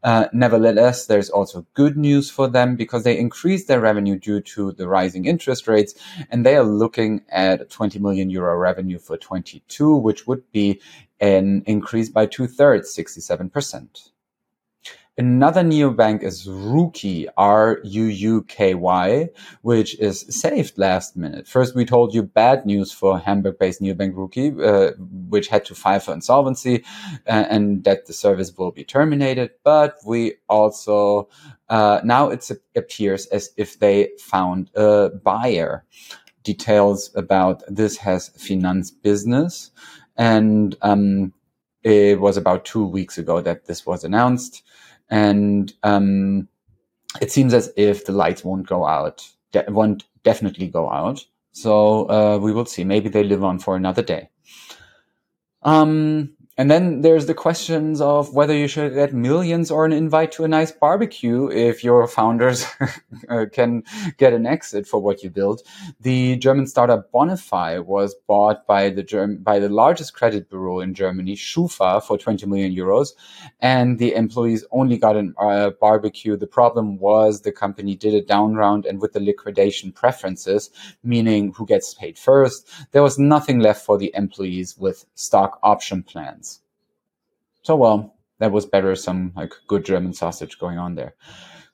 Uh, 0.03 0.27
nevertheless, 0.33 1.05
there's 1.05 1.29
also 1.29 1.65
good 1.73 1.97
news 1.97 2.29
for 2.29 2.47
them 2.47 2.75
because 2.75 3.03
they 3.03 3.17
increased 3.17 3.67
their 3.67 3.79
revenue 3.79 4.17
due 4.17 4.41
to 4.41 4.73
the 4.73 4.87
rising 4.87 5.25
interest 5.25 5.67
rates, 5.67 5.95
and 6.29 6.45
they 6.45 6.55
are 6.55 6.63
looking 6.63 7.21
at 7.29 7.69
20 7.69 7.99
million 7.99 8.29
euro 8.29 8.57
revenue 8.57 8.99
for 8.99 9.17
22, 9.17 9.95
which 9.95 10.27
would 10.27 10.43
be 10.51 10.81
an 11.19 11.63
increase 11.65 12.09
by 12.09 12.25
two 12.25 12.47
thirds, 12.47 12.93
67%. 12.95 14.12
Another 15.15 15.61
neobank 15.61 16.23
is 16.23 16.47
Ruuky, 16.47 17.27
R-U-U-K-Y, 17.37 19.29
which 19.61 19.99
is 19.99 20.25
saved 20.27 20.75
last 20.79 21.15
minute. 21.15 21.47
First, 21.47 21.75
we 21.75 21.85
told 21.85 22.15
you 22.15 22.23
bad 22.23 22.65
news 22.65 22.91
for 22.91 23.19
Hamburg-based 23.19 23.79
neobank 23.79 24.15
Ruuky, 24.15 24.59
uh, 24.59 24.93
which 25.29 25.49
had 25.49 25.65
to 25.65 25.75
file 25.75 25.99
for 25.99 26.15
insolvency 26.15 26.83
uh, 27.27 27.45
and 27.47 27.83
that 27.83 28.07
the 28.07 28.13
service 28.13 28.57
will 28.57 28.71
be 28.71 28.83
terminated. 28.83 29.51
But 29.63 29.97
we 30.03 30.33
also, 30.49 31.29
uh, 31.69 32.01
now 32.03 32.29
it 32.29 32.49
appears 32.75 33.27
as 33.27 33.51
if 33.55 33.77
they 33.77 34.09
found 34.19 34.71
a 34.73 35.09
buyer. 35.09 35.85
Details 36.41 37.11
about 37.15 37.61
this 37.67 37.97
has 37.97 38.29
Finanz 38.29 38.89
Business. 38.89 39.69
And 40.17 40.75
um, 40.81 41.33
it 41.83 42.19
was 42.19 42.35
about 42.35 42.65
two 42.65 42.85
weeks 42.85 43.19
ago 43.19 43.41
that 43.41 43.67
this 43.67 43.85
was 43.85 44.03
announced 44.03 44.63
and 45.13 45.71
um, 45.83 46.47
it 47.21 47.31
seems 47.31 47.53
as 47.53 47.71
if 47.77 48.05
the 48.05 48.11
lights 48.11 48.43
won't 48.43 48.65
go 48.65 48.83
out, 48.83 49.29
de- 49.51 49.63
won't 49.67 50.05
definitely 50.23 50.67
go 50.67 50.89
out. 50.89 51.23
So 51.51 52.09
uh, 52.09 52.39
we 52.39 52.51
will 52.51 52.65
see. 52.65 52.83
Maybe 52.83 53.09
they 53.09 53.23
live 53.23 53.43
on 53.43 53.59
for 53.59 53.75
another 53.75 54.01
day. 54.01 54.29
Um, 55.61 56.33
and 56.55 56.69
then 56.69 57.01
there's 57.01 57.25
the 57.25 57.33
questions 57.33 57.99
of 57.99 58.35
whether 58.35 58.53
you 58.53 58.67
should 58.67 58.93
get 58.93 59.11
millions 59.11 59.71
or 59.71 59.85
an 59.85 59.91
invite 59.91 60.31
to 60.33 60.43
a 60.43 60.47
nice 60.47 60.71
barbecue 60.71 61.49
if 61.49 61.83
your 61.83 62.07
founders 62.07 62.65
uh, 63.29 63.45
can 63.51 63.83
get 64.17 64.33
an 64.33 64.45
exit 64.45 64.85
for 64.85 65.01
what 65.01 65.23
you 65.23 65.31
build. 65.31 65.63
The 66.01 66.35
German 66.37 66.67
startup 66.67 67.11
Bonify 67.11 67.83
was 67.83 68.15
bought 68.27 68.67
by 68.67 68.91
the 68.91 69.01
Germ- 69.01 69.37
by 69.37 69.57
the 69.57 69.69
largest 69.69 70.13
credit 70.13 70.47
bureau 70.47 70.79
in 70.79 70.93
Germany, 70.93 71.35
Schufa, 71.35 72.03
for 72.03 72.19
20 72.19 72.45
million 72.45 72.75
euros, 72.75 73.13
and 73.59 73.97
the 73.97 74.13
employees 74.13 74.63
only 74.71 74.97
got 74.97 75.15
a 75.15 75.33
uh, 75.39 75.71
barbecue. 75.81 76.37
The 76.37 76.45
problem 76.45 76.99
was 76.99 77.41
the 77.41 77.51
company 77.51 77.95
did 77.95 78.13
a 78.13 78.21
down 78.21 78.53
round, 78.53 78.85
and 78.85 79.01
with 79.01 79.13
the 79.13 79.19
liquidation 79.19 79.91
preferences, 79.91 80.69
meaning 81.03 81.51
who 81.53 81.65
gets 81.65 81.95
paid 81.95 82.19
first, 82.19 82.69
there 82.91 83.01
was 83.01 83.17
nothing 83.17 83.57
left 83.59 83.83
for 83.83 83.97
the 83.97 84.11
employees 84.13 84.77
with 84.77 85.05
stock 85.15 85.59
option 85.63 86.03
plans. 86.03 86.42
So 87.63 87.75
well, 87.75 88.15
that 88.39 88.51
was 88.51 88.65
better. 88.65 88.95
Some 88.95 89.33
like 89.35 89.53
good 89.67 89.85
German 89.85 90.13
sausage 90.13 90.59
going 90.59 90.77
on 90.77 90.95
there. 90.95 91.15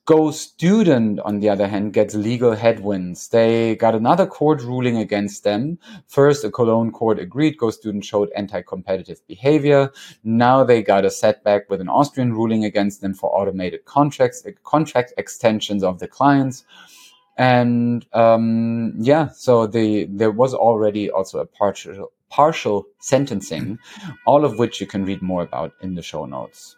Go 0.05 0.31
Student, 0.31 1.19
on 1.19 1.39
the 1.39 1.50
other 1.50 1.67
hand, 1.67 1.93
gets 1.93 2.15
legal 2.15 2.55
headwinds. 2.55 3.27
They 3.27 3.75
got 3.75 3.93
another 3.93 4.25
court 4.25 4.63
ruling 4.63 4.98
against 4.98 5.43
them. 5.43 5.77
First, 6.08 6.43
a 6.43 6.50
Cologne 6.50 6.91
court 6.91 7.19
agreed 7.19 7.60
Go 7.60 7.69
Student 7.69 8.05
showed 8.05 8.31
anti-competitive 8.36 9.22
behavior. 9.27 9.91
Now 10.24 10.63
they 10.63 10.81
got 10.81 11.05
a 11.05 11.12
setback 11.12 11.69
with 11.69 11.79
an 11.79 11.89
Austrian 11.89 12.34
ruling 12.34 12.65
against 12.65 13.01
them 13.01 13.13
for 13.13 13.29
automated 13.29 13.86
contracts, 13.86 14.43
contract 14.63 15.13
extensions 15.17 15.84
of 15.84 16.00
the 16.00 16.08
clients. 16.08 16.65
And 17.38 18.03
um, 18.13 18.96
yeah, 18.98 19.29
so 19.29 19.67
the 19.67 20.05
there 20.10 20.31
was 20.31 20.55
already 20.55 21.12
also 21.12 21.38
a 21.38 21.46
partial 21.46 22.12
partial 22.29 22.86
sentencing, 23.00 23.79
all 24.25 24.45
of 24.45 24.59
which 24.59 24.79
you 24.79 24.88
can 24.88 25.05
read 25.05 25.21
more 25.21 25.43
about 25.43 25.74
in 25.81 25.95
the 25.95 26.01
show 26.01 26.25
notes. 26.25 26.75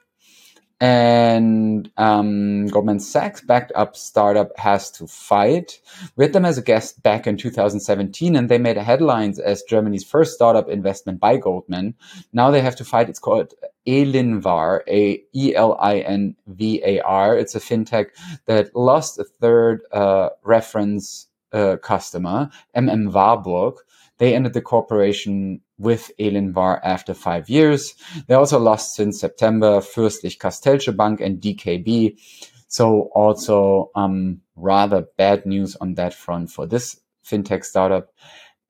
And 0.82 1.92
um, 1.98 2.66
Goldman 2.66 3.00
Sachs 3.00 3.42
backed 3.42 3.72
up 3.76 3.96
startup 3.96 4.50
has 4.58 4.90
to 4.94 5.06
fight. 5.06 5.80
We 6.16 6.26
had 6.26 6.34
them 6.34 6.44
as 6.44 6.58
a 6.58 6.64
guest 6.64 7.04
back 7.04 7.28
in 7.28 7.38
2017, 7.38 8.36
and 8.36 8.50
they 8.50 8.58
made 8.58 8.78
headlines 8.78 9.38
as 9.38 9.62
Germany's 9.62 10.04
first 10.04 10.34
startup 10.34 10.68
investment 10.70 11.20
by 11.20 11.38
Goldman. 11.38 11.94
Now 12.34 12.50
they 12.50 12.62
have 12.62 12.76
to 12.78 12.84
fight. 12.84 13.10
It's 13.10 13.20
called 13.20 13.54
Elinvar, 13.86 14.82
a 14.88 15.24
E 15.36 15.54
L 15.56 15.78
I 15.80 16.00
N 16.00 16.36
V 16.48 16.82
A 16.84 17.00
R. 17.02 17.38
It's 17.38 17.54
a 17.54 17.60
fintech 17.60 18.08
that 18.48 18.76
lost 18.76 19.20
a 19.20 19.24
third 19.24 19.84
uh, 19.92 20.30
reference 20.44 21.28
uh, 21.54 21.78
customer, 21.78 22.50
MM 22.76 23.14
Warburg, 23.14 23.76
they 24.22 24.36
ended 24.36 24.54
the 24.54 24.62
cooperation 24.62 25.62
with 25.80 26.12
Elinvar 26.20 26.80
after 26.84 27.12
five 27.12 27.50
years. 27.50 27.96
They 28.28 28.36
also 28.36 28.60
lost 28.60 28.94
since 28.94 29.20
September 29.20 29.80
Fürstlich 29.80 30.38
Castell'sche 30.38 30.96
Bank 30.96 31.22
and 31.22 31.42
DKB. 31.42 32.20
So 32.68 33.10
also 33.16 33.90
um, 33.96 34.42
rather 34.56 35.08
bad 35.18 35.48
news 35.48 35.76
on 35.82 35.96
that 35.96 36.14
front 36.14 36.52
for 36.52 36.68
this 36.68 37.02
fintech 37.26 37.66
startup. 37.66 38.14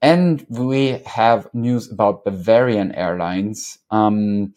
And 0.01 0.46
we 0.48 1.01
have 1.05 1.53
news 1.53 1.91
about 1.91 2.24
Bavarian 2.24 2.93
Airlines. 2.93 3.77
Um, 3.89 4.53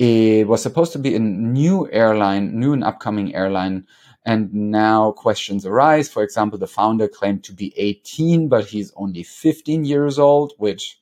it 0.00 0.48
was 0.48 0.60
supposed 0.60 0.92
to 0.94 0.98
be 0.98 1.14
a 1.14 1.20
new 1.20 1.88
airline, 1.92 2.58
new 2.58 2.72
and 2.72 2.82
upcoming 2.82 3.36
airline 3.36 3.86
and 4.28 4.52
now 4.52 5.12
questions 5.12 5.64
arise. 5.64 6.10
For 6.10 6.22
example, 6.22 6.58
the 6.58 6.66
founder 6.66 7.08
claimed 7.08 7.44
to 7.44 7.54
be 7.54 7.72
18, 7.78 8.46
but 8.48 8.66
he's 8.66 8.92
only 8.94 9.22
15 9.22 9.86
years 9.86 10.18
old, 10.18 10.52
which 10.58 11.00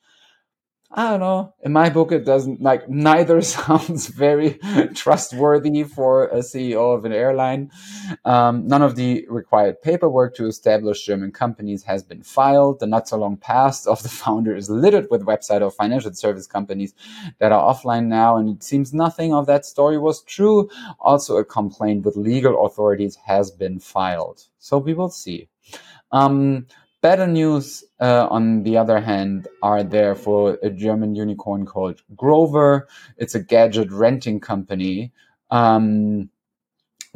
I 0.90 1.11
don't 1.11 1.21
know. 1.21 1.52
In 1.62 1.73
my 1.73 1.90
book, 1.90 2.12
it 2.12 2.25
doesn't 2.25 2.62
like 2.62 2.88
neither 2.88 3.40
sounds 3.43 4.07
very 4.07 4.59
trustworthy 4.95 5.83
for 5.83 6.28
a 6.28 6.38
CEO 6.38 6.97
of 6.97 7.05
an 7.05 7.12
airline. 7.12 7.71
Um, 8.25 8.66
none 8.69 8.83
of 8.83 8.95
the 8.95 9.26
required 9.28 9.83
paperwork 9.83 10.37
to 10.37 10.47
establish 10.47 11.05
German 11.05 11.33
companies 11.33 11.83
has 11.85 12.02
been 12.05 12.23
filed. 12.23 12.78
The 12.81 12.87
not 12.87 13.09
so 13.09 13.19
long 13.19 13.37
past 13.37 13.87
of 13.88 14.02
the 14.02 14.09
founder 14.09 14.55
is 14.55 14.71
littered 14.71 15.09
with 15.11 15.26
website 15.26 15.61
of 15.62 15.75
financial 15.75 16.14
service 16.14 16.47
companies 16.47 16.95
that 17.40 17.52
are 17.52 17.75
offline 17.75 18.07
now, 18.07 18.37
and 18.37 18.49
it 18.49 18.62
seems 18.62 18.95
nothing 18.95 19.35
of 19.35 19.47
that 19.47 19.66
story 19.66 19.99
was 19.99 20.23
true. 20.23 20.71
Also, 21.00 21.37
a 21.37 21.45
complaint 21.45 22.05
with 22.05 22.16
legal 22.16 22.64
authorities 22.64 23.16
has 23.26 23.50
been 23.50 23.81
filed. 23.81 24.45
So 24.61 24.78
we 24.78 24.95
will 24.95 25.11
see. 25.11 25.49
Um, 26.12 26.66
Better 27.03 27.26
news, 27.26 27.85
uh, 28.00 28.26
on 28.31 28.62
the 28.62 28.76
other 28.76 29.00
hand, 29.00 29.49
are 29.62 29.83
there 29.83 30.15
for 30.15 30.59
a 30.62 30.71
German 30.71 31.15
unicorn 31.15 31.67
called 31.67 32.03
Grover. 32.17 32.88
It's 33.17 33.35
a 33.35 33.43
gadget 33.43 33.93
renting 33.93 34.41
company. 34.41 35.12
Um, 35.50 36.31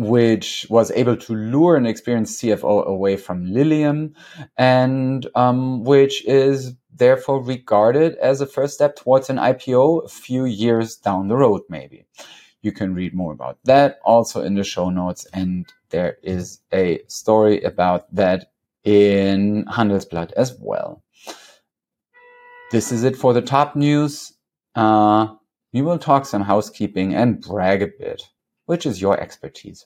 which 0.00 0.66
was 0.70 0.90
able 0.92 1.14
to 1.14 1.34
lure 1.34 1.76
an 1.76 1.84
experienced 1.84 2.42
CFO 2.42 2.86
away 2.86 3.18
from 3.18 3.44
Lilium, 3.52 4.14
and 4.56 5.26
um, 5.34 5.84
which 5.84 6.24
is 6.24 6.74
therefore 6.94 7.42
regarded 7.42 8.16
as 8.16 8.40
a 8.40 8.46
first 8.46 8.72
step 8.74 8.96
towards 8.96 9.28
an 9.28 9.36
IPO 9.36 10.06
a 10.06 10.08
few 10.08 10.46
years 10.46 10.96
down 10.96 11.28
the 11.28 11.36
road, 11.36 11.60
maybe. 11.68 12.06
You 12.62 12.72
can 12.72 12.94
read 12.94 13.12
more 13.14 13.32
about 13.32 13.58
that 13.64 13.98
also 14.02 14.42
in 14.42 14.54
the 14.54 14.64
show 14.64 14.88
notes, 14.88 15.26
and 15.34 15.70
there 15.90 16.16
is 16.22 16.60
a 16.72 17.00
story 17.08 17.60
about 17.60 18.14
that 18.14 18.52
in 18.84 19.64
Handelsblatt 19.66 20.32
as 20.32 20.56
well. 20.60 21.02
This 22.72 22.92
is 22.92 23.04
it 23.04 23.16
for 23.16 23.32
the 23.32 23.42
top 23.42 23.76
news. 23.76 24.32
Uh, 24.74 25.28
we 25.72 25.82
will 25.82 25.98
talk 25.98 26.24
some 26.24 26.42
housekeeping 26.42 27.14
and 27.14 27.40
brag 27.40 27.82
a 27.82 27.88
bit 27.98 28.22
which 28.70 28.86
is 28.86 29.02
your 29.02 29.18
expertise? 29.20 29.84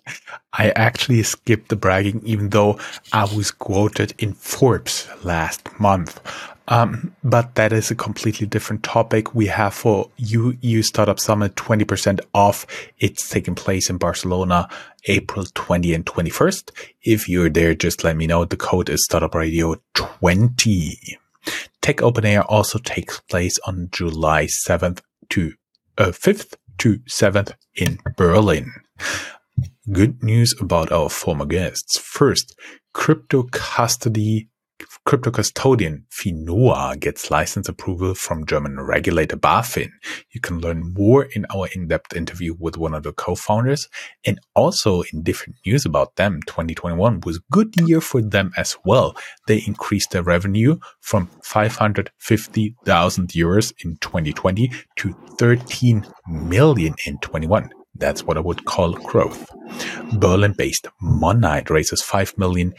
I 0.53 0.69
actually 0.77 1.23
skipped 1.23 1.71
the 1.71 1.77
bragging, 1.77 2.21
even 2.27 2.51
though 2.51 2.79
I 3.15 3.25
was 3.25 3.51
quoted 3.51 4.13
in 4.19 4.35
Forbes 4.35 5.09
last 5.25 5.81
month. 5.81 6.21
Um, 6.69 7.17
but 7.25 7.55
that 7.55 7.73
is 7.73 7.91
a 7.91 7.95
completely 7.95 8.47
different 8.47 8.83
topic. 8.83 9.35
We 9.35 9.47
have 9.47 9.73
for 9.73 10.11
EU 10.19 10.83
Startup 10.83 11.19
Summit 11.19 11.55
20% 11.55 12.21
off. 12.35 12.67
It's 12.99 13.27
taking 13.27 13.55
place 13.55 13.89
in 13.89 13.97
Barcelona, 13.97 14.69
April 15.07 15.47
20 15.55 15.95
and 15.95 16.05
21st. 16.05 16.71
If 17.03 17.27
you're 17.27 17.49
there, 17.49 17.75
just 17.75 18.05
let 18.05 18.19
me 18.19 18.27
know. 18.27 18.45
The 18.45 18.59
code 18.59 18.91
is 18.91 19.03
Startup 19.05 19.35
Radio 19.35 19.77
20. 19.95 21.19
Tech 21.81 22.03
Open 22.03 22.27
Air 22.27 22.43
also 22.43 22.79
takes 22.79 23.19
place 23.21 23.59
on 23.67 23.89
July 23.93 24.45
7th 24.45 25.01
to 25.31 25.55
uh, 25.97 26.09
5th 26.09 26.57
to 26.79 26.99
7th 27.09 27.55
in 27.77 27.99
Berlin. 28.17 28.73
Good 29.91 30.23
news 30.23 30.55
about 30.61 30.91
our 30.93 31.09
former 31.09 31.45
guests. 31.45 31.99
First, 31.99 32.55
crypto 32.93 33.45
custody 33.45 34.49
crypto 35.05 35.31
custodian 35.31 36.07
Finoa 36.11 36.99
gets 36.99 37.31
license 37.31 37.69
approval 37.69 38.15
from 38.15 38.47
German 38.47 38.81
regulator 38.81 39.37
BaFin. 39.37 39.91
You 40.31 40.41
can 40.41 40.61
learn 40.61 40.95
more 40.95 41.25
in 41.25 41.45
our 41.55 41.69
in-depth 41.75 42.17
interview 42.17 42.55
with 42.59 42.79
one 42.79 42.95
of 42.95 43.03
the 43.03 43.13
co-founders 43.13 43.89
and 44.27 44.41
also 44.55 45.03
in 45.13 45.23
different 45.23 45.57
news 45.67 45.85
about 45.85 46.17
them. 46.17 46.41
2021 46.47 47.21
was 47.27 47.37
a 47.37 47.41
good 47.51 47.75
year 47.77 48.01
for 48.01 48.23
them 48.23 48.53
as 48.57 48.77
well. 48.85 49.15
They 49.47 49.59
increased 49.67 50.13
their 50.13 50.23
revenue 50.23 50.79
from 51.01 51.29
550,000 51.43 53.29
euros 53.29 53.73
in 53.85 53.97
2020 53.97 54.73
to 54.97 55.13
13 55.39 56.07
million 56.29 56.95
in 57.07 57.19
21. 57.19 57.71
That's 57.97 58.25
what 58.25 58.37
I 58.37 58.41
would 58.41 58.65
call 58.65 58.95
growth. 58.95 59.49
Berlin-based 60.19 60.89
Monite 61.01 61.71
raises 61.71 62.03
5 62.03 62.37
million 62.39 62.75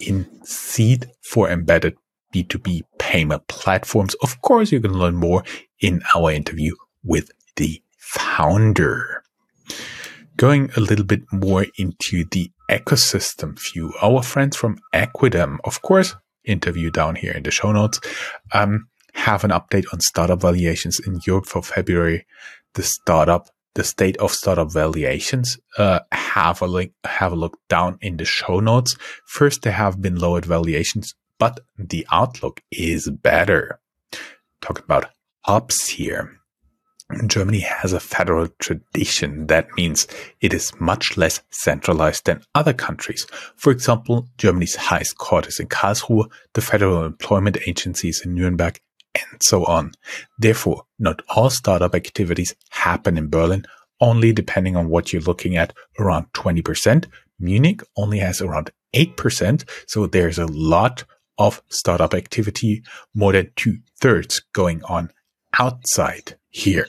in 0.00 0.26
seed 0.44 1.10
for 1.22 1.50
embedded 1.50 1.96
B2B 2.34 2.82
payment 2.98 3.46
platforms. 3.48 4.14
Of 4.22 4.40
course, 4.42 4.72
you 4.72 4.80
can 4.80 4.92
learn 4.92 5.16
more 5.16 5.42
in 5.80 6.02
our 6.14 6.30
interview 6.30 6.74
with 7.02 7.30
the 7.56 7.82
founder. 7.98 9.22
Going 10.36 10.70
a 10.76 10.80
little 10.80 11.04
bit 11.04 11.22
more 11.32 11.66
into 11.76 12.24
the 12.30 12.50
ecosystem 12.70 13.58
view, 13.58 13.92
our 14.02 14.22
friends 14.22 14.56
from 14.56 14.78
Equidam, 14.94 15.58
of 15.64 15.82
course, 15.82 16.14
interview 16.44 16.90
down 16.90 17.16
here 17.16 17.32
in 17.32 17.42
the 17.42 17.50
show 17.50 17.72
notes, 17.72 18.00
um, 18.52 18.88
have 19.14 19.42
an 19.42 19.50
update 19.50 19.86
on 19.92 20.00
startup 20.00 20.40
valuations 20.40 21.00
in 21.00 21.20
Europe 21.26 21.46
for 21.46 21.62
February. 21.62 22.26
The 22.74 22.82
startup 22.82 23.48
the 23.78 23.84
state 23.84 24.16
of 24.16 24.32
startup 24.32 24.72
valuations, 24.72 25.56
uh, 25.78 26.00
have 26.10 26.60
a 26.60 26.66
link, 26.66 26.92
have 27.04 27.30
a 27.30 27.36
look 27.36 27.56
down 27.68 27.96
in 28.00 28.16
the 28.16 28.24
show 28.24 28.58
notes. 28.58 28.96
First, 29.24 29.62
there 29.62 29.72
have 29.72 30.02
been 30.02 30.16
lowered 30.16 30.44
valuations, 30.44 31.14
but 31.38 31.60
the 31.78 32.04
outlook 32.10 32.60
is 32.72 33.08
better. 33.08 33.78
Talking 34.60 34.82
about 34.82 35.06
hubs 35.42 35.86
here. 35.86 36.40
Germany 37.28 37.60
has 37.60 37.92
a 37.92 38.00
federal 38.00 38.48
tradition. 38.58 39.46
That 39.46 39.68
means 39.76 40.08
it 40.40 40.52
is 40.52 40.72
much 40.80 41.16
less 41.16 41.40
centralized 41.50 42.26
than 42.26 42.42
other 42.56 42.72
countries. 42.72 43.28
For 43.54 43.70
example, 43.70 44.26
Germany's 44.38 44.74
highest 44.74 45.18
court 45.18 45.46
is 45.46 45.60
in 45.60 45.68
Karlsruhe, 45.68 46.28
the 46.54 46.60
federal 46.60 47.04
employment 47.04 47.58
agencies 47.64 48.22
in 48.24 48.34
Nuremberg, 48.34 48.80
and 49.30 49.40
so 49.42 49.64
on. 49.64 49.92
Therefore, 50.38 50.84
not 50.98 51.22
all 51.28 51.50
startup 51.50 51.94
activities 51.94 52.54
happen 52.70 53.18
in 53.18 53.28
Berlin, 53.28 53.64
only 54.00 54.32
depending 54.32 54.76
on 54.76 54.88
what 54.88 55.12
you're 55.12 55.22
looking 55.22 55.56
at, 55.56 55.72
around 55.98 56.32
20%. 56.32 57.06
Munich 57.40 57.82
only 57.96 58.18
has 58.18 58.40
around 58.40 58.70
8%. 58.94 59.68
So 59.86 60.06
there's 60.06 60.38
a 60.38 60.46
lot 60.46 61.04
of 61.38 61.62
startup 61.68 62.14
activity, 62.14 62.82
more 63.14 63.32
than 63.32 63.50
two 63.56 63.78
thirds 64.00 64.40
going 64.52 64.82
on 64.84 65.10
outside 65.58 66.36
here. 66.50 66.86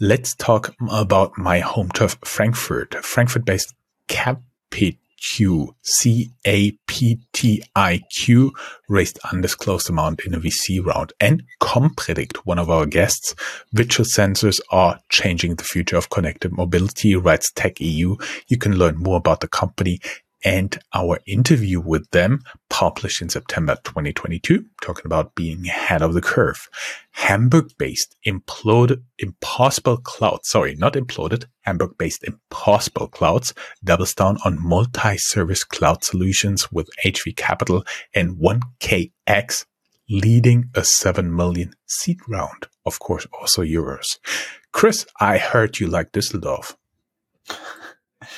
Let's 0.00 0.34
talk 0.34 0.74
about 0.90 1.36
my 1.36 1.58
home 1.58 1.90
turf, 1.90 2.18
Frankfurt. 2.24 2.94
Frankfurt 3.04 3.44
based 3.44 3.74
Captiq 4.08 4.96
Q 5.34 5.74
C 5.82 6.30
A 6.46 6.72
P 6.86 7.20
T 7.32 7.62
I 7.74 8.02
Q 8.18 8.52
raised 8.88 9.18
undisclosed 9.32 9.90
amount 9.90 10.20
in 10.24 10.34
a 10.34 10.40
VC 10.40 10.84
round. 10.84 11.12
And 11.20 11.42
Compredict, 11.60 12.46
one 12.46 12.58
of 12.58 12.70
our 12.70 12.86
guests, 12.86 13.34
virtual 13.72 14.06
sensors 14.06 14.60
are 14.70 15.00
changing 15.10 15.56
the 15.56 15.64
future 15.64 15.96
of 15.96 16.10
connected 16.10 16.56
mobility, 16.56 17.14
writes 17.14 17.50
Tech 17.52 17.80
EU. 17.80 18.16
You 18.48 18.58
can 18.58 18.76
learn 18.76 18.96
more 18.96 19.16
about 19.16 19.40
the 19.40 19.48
company 19.48 20.00
and 20.44 20.78
our 20.94 21.18
interview 21.26 21.80
with 21.80 22.10
them 22.10 22.40
published 22.68 23.20
in 23.20 23.28
September 23.28 23.76
2022, 23.84 24.64
talking 24.80 25.06
about 25.06 25.34
being 25.34 25.66
ahead 25.66 26.02
of 26.02 26.14
the 26.14 26.20
curve. 26.20 26.68
Hamburg 27.12 27.70
based 27.78 28.16
imploded 28.26 29.02
impossible 29.18 29.96
cloud. 29.96 30.40
Sorry, 30.44 30.74
not 30.76 30.94
imploded. 30.94 31.46
Hamburg 31.62 31.98
based 31.98 32.24
impossible 32.24 33.08
clouds 33.08 33.52
doubles 33.82 34.14
down 34.14 34.38
on 34.44 34.62
multi-service 34.62 35.64
cloud 35.64 36.04
solutions 36.04 36.70
with 36.70 36.88
HV 37.04 37.36
Capital 37.36 37.84
and 38.14 38.36
1KX 38.36 39.64
leading 40.08 40.70
a 40.74 40.84
7 40.84 41.34
million 41.34 41.74
seed 41.86 42.18
round. 42.28 42.68
Of 42.86 42.98
course, 42.98 43.26
also 43.38 43.62
euros. 43.62 44.18
Chris, 44.72 45.06
I 45.20 45.38
heard 45.38 45.80
you 45.80 45.86
like 45.86 46.12
Düsseldorf. 46.12 46.76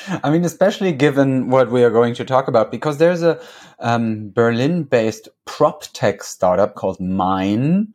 I 0.09 0.31
mean, 0.31 0.45
especially 0.45 0.93
given 0.93 1.51
what 1.51 1.71
we 1.71 1.85
are 1.85 1.91
going 1.91 2.15
to 2.15 2.25
talk 2.25 2.49
about, 2.49 2.71
because 2.71 2.99
there's 2.99 3.23
a 3.23 3.41
um, 3.79 4.31
Berlin 4.31 4.85
based 4.85 5.29
prop 5.45 5.85
tech 5.93 6.23
startup 6.23 6.75
called 6.75 6.99
Myne, 6.99 7.89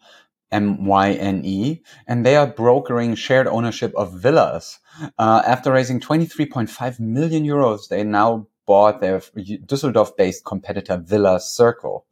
M 0.52 0.86
Y 0.86 1.12
N 1.14 1.42
E, 1.44 1.82
and 2.08 2.26
they 2.26 2.36
are 2.36 2.48
brokering 2.48 3.16
shared 3.16 3.48
ownership 3.48 3.94
of 3.96 4.14
villas. 4.14 4.80
Uh, 5.18 5.42
after 5.46 5.72
raising 5.72 6.00
23.5 6.00 7.00
million 7.00 7.44
euros, 7.44 7.90
they 7.90 8.04
now 8.04 8.48
bought 8.66 9.02
their 9.02 9.20
Düsseldorf 9.20 10.16
based 10.16 10.46
competitor 10.46 10.98
Villa 10.98 11.40
Circle. 11.40 12.06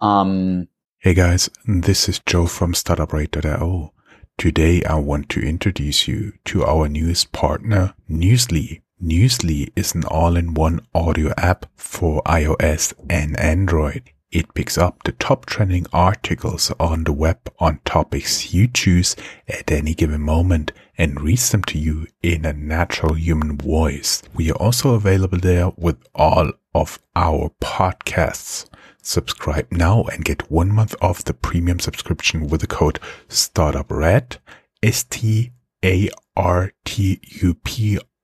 Um, 0.00 0.68
hey 0.98 1.14
guys, 1.14 1.50
this 1.64 2.08
is 2.08 2.20
Joe 2.26 2.46
from 2.46 2.72
StartupRad.io. 2.72 3.92
Today 4.36 4.84
I 4.84 4.94
want 4.96 5.28
to 5.30 5.40
introduce 5.40 6.06
you 6.06 6.34
to 6.44 6.64
our 6.64 6.88
newest 6.88 7.32
partner, 7.32 7.94
Newsly. 8.08 8.82
Newsly 9.02 9.70
is 9.76 9.94
an 9.94 10.02
all-in-one 10.04 10.80
audio 10.92 11.32
app 11.36 11.66
for 11.76 12.20
iOS 12.24 12.92
and 13.08 13.38
Android. 13.38 14.10
It 14.32 14.52
picks 14.54 14.76
up 14.76 15.04
the 15.04 15.12
top 15.12 15.46
trending 15.46 15.86
articles 15.92 16.72
on 16.80 17.04
the 17.04 17.12
web 17.12 17.38
on 17.60 17.78
topics 17.84 18.52
you 18.52 18.66
choose 18.66 19.14
at 19.48 19.70
any 19.70 19.94
given 19.94 20.20
moment 20.20 20.72
and 20.98 21.20
reads 21.20 21.48
them 21.50 21.62
to 21.64 21.78
you 21.78 22.08
in 22.24 22.44
a 22.44 22.52
natural 22.52 23.14
human 23.14 23.56
voice. 23.56 24.20
We 24.34 24.50
are 24.50 24.56
also 24.56 24.94
available 24.94 25.38
there 25.38 25.70
with 25.76 25.98
all 26.12 26.50
of 26.74 26.98
our 27.14 27.52
podcasts. 27.62 28.66
Subscribe 29.00 29.68
now 29.70 30.02
and 30.12 30.24
get 30.24 30.50
one 30.50 30.72
month 30.72 30.96
off 31.00 31.22
the 31.22 31.34
premium 31.34 31.78
subscription 31.78 32.48
with 32.48 32.62
the 32.62 32.66
code 32.66 32.98
StartupRad, 33.28 34.38
S-T-A-R-T-U-P 34.82 35.48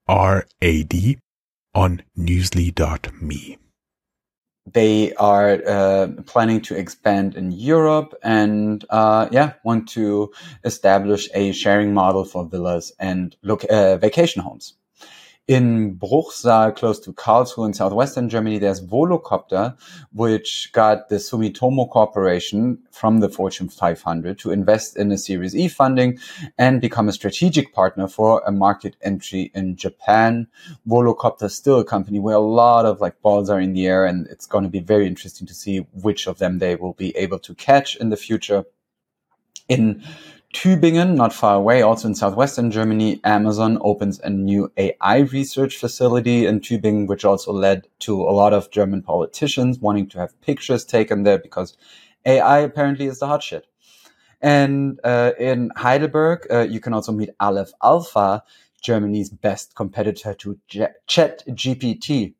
R-A-D 0.07 1.19
on 1.75 2.03
newsly.me. 2.17 3.59
They 4.73 5.13
are 5.15 5.61
uh, 5.67 6.09
planning 6.27 6.63
to 6.63 6.75
expand 6.75 7.35
in 7.35 7.53
Europe 7.53 8.15
and, 8.23 8.83
uh, 8.89 9.29
yeah, 9.31 9.55
want 9.63 9.89
to 9.91 10.33
establish 10.65 11.29
a 11.35 11.53
sharing 11.53 11.93
model 11.93 12.25
for 12.25 12.47
villas 12.47 12.93
and 12.99 13.37
look 13.43 13.65
uh, 13.69 13.99
vacation 13.99 14.41
homes. 14.43 14.75
In 15.47 15.97
Bruchsal, 15.97 16.75
close 16.75 16.99
to 17.01 17.13
Karlsruhe 17.13 17.67
in 17.67 17.75
southwestern 17.75 18.31
Germany, 18.31 18.59
there's 18.59 18.81
Volocopter, 18.81 19.77
which 20.11 20.71
got 20.73 21.11
the 21.11 21.17
Sumitomo 21.17 21.91
Corporation 21.91 22.79
from 22.91 23.21
the 23.21 23.29
Fortune 23.29 23.69
500 23.69 24.39
to 24.39 24.53
invest 24.53 24.97
in 24.97 25.13
a 25.13 25.19
Series 25.19 25.55
E 25.55 25.69
funding 25.69 26.19
and 26.57 26.81
become 26.81 27.11
a 27.11 27.13
strategic 27.13 27.75
partner 27.75 28.09
for 28.09 28.43
a 28.47 28.53
market 28.53 28.97
entry 29.03 29.51
in 29.55 29.77
Japan. 29.77 30.47
Volocopter 30.89 31.45
is 31.45 31.55
still 31.55 31.79
a 31.79 31.85
company 31.85 32.19
where 32.19 32.37
a 32.37 32.41
lot 32.41 32.87
of 32.87 33.03
like 33.03 33.21
balls 33.21 33.51
are 33.51 33.61
in 33.61 33.75
the 33.75 33.87
air, 33.87 34.07
and 34.07 34.27
it's 34.29 34.47
going 34.47 34.65
to 34.65 34.71
be 34.71 34.81
very 34.81 35.07
interesting 35.07 35.47
to 35.47 35.53
see 35.53 35.81
which 35.93 36.27
of 36.27 36.39
them 36.39 36.59
they 36.59 36.75
will 36.75 36.95
be 36.95 37.15
able 37.19 37.39
to 37.41 37.55
catch 37.55 37.97
in 37.97 38.09
the 38.09 38.17
future. 38.17 38.65
In 39.69 40.03
Tübingen, 40.55 41.17
not 41.17 41.33
far 41.33 41.57
away, 41.57 41.83
also 41.83 42.07
in 42.07 42.15
southwestern 42.15 42.71
Germany, 42.71 43.21
Amazon 43.25 43.77
opens 43.81 44.21
a 44.21 44.31
new 44.31 44.71
AI 44.77 45.19
research 45.33 45.77
facility 45.77 46.47
in 46.47 46.61
Tübingen, 46.61 47.09
which 47.09 47.25
also 47.25 47.53
led 47.53 47.89
to 47.99 48.23
a 48.23 48.31
lot 48.31 48.53
of 48.53 48.71
German 48.71 49.03
politicians 49.03 49.81
wanting 49.81 50.09
to 50.11 50.19
have 50.21 50.41
pictures 50.43 50.85
taken 50.85 51.25
there 51.25 51.39
because 51.39 51.77
AI 52.25 52.61
apparently 52.61 53.07
is 53.07 53.19
the 53.19 53.27
hot 53.27 53.43
shit. 53.43 53.67
And 54.41 55.01
uh, 55.03 55.33
in 55.41 55.73
Heidelberg, 55.77 56.47
uh, 56.49 56.61
you 56.61 56.79
can 56.79 56.95
also 56.95 57.11
meet 57.11 57.31
Aleph 57.41 57.73
Alpha, 57.83 58.45
Germany's 58.81 59.31
best 59.31 59.75
competitor 59.75 60.35
to 60.35 60.57
Chat 61.09 61.43
GPT. 61.49 62.35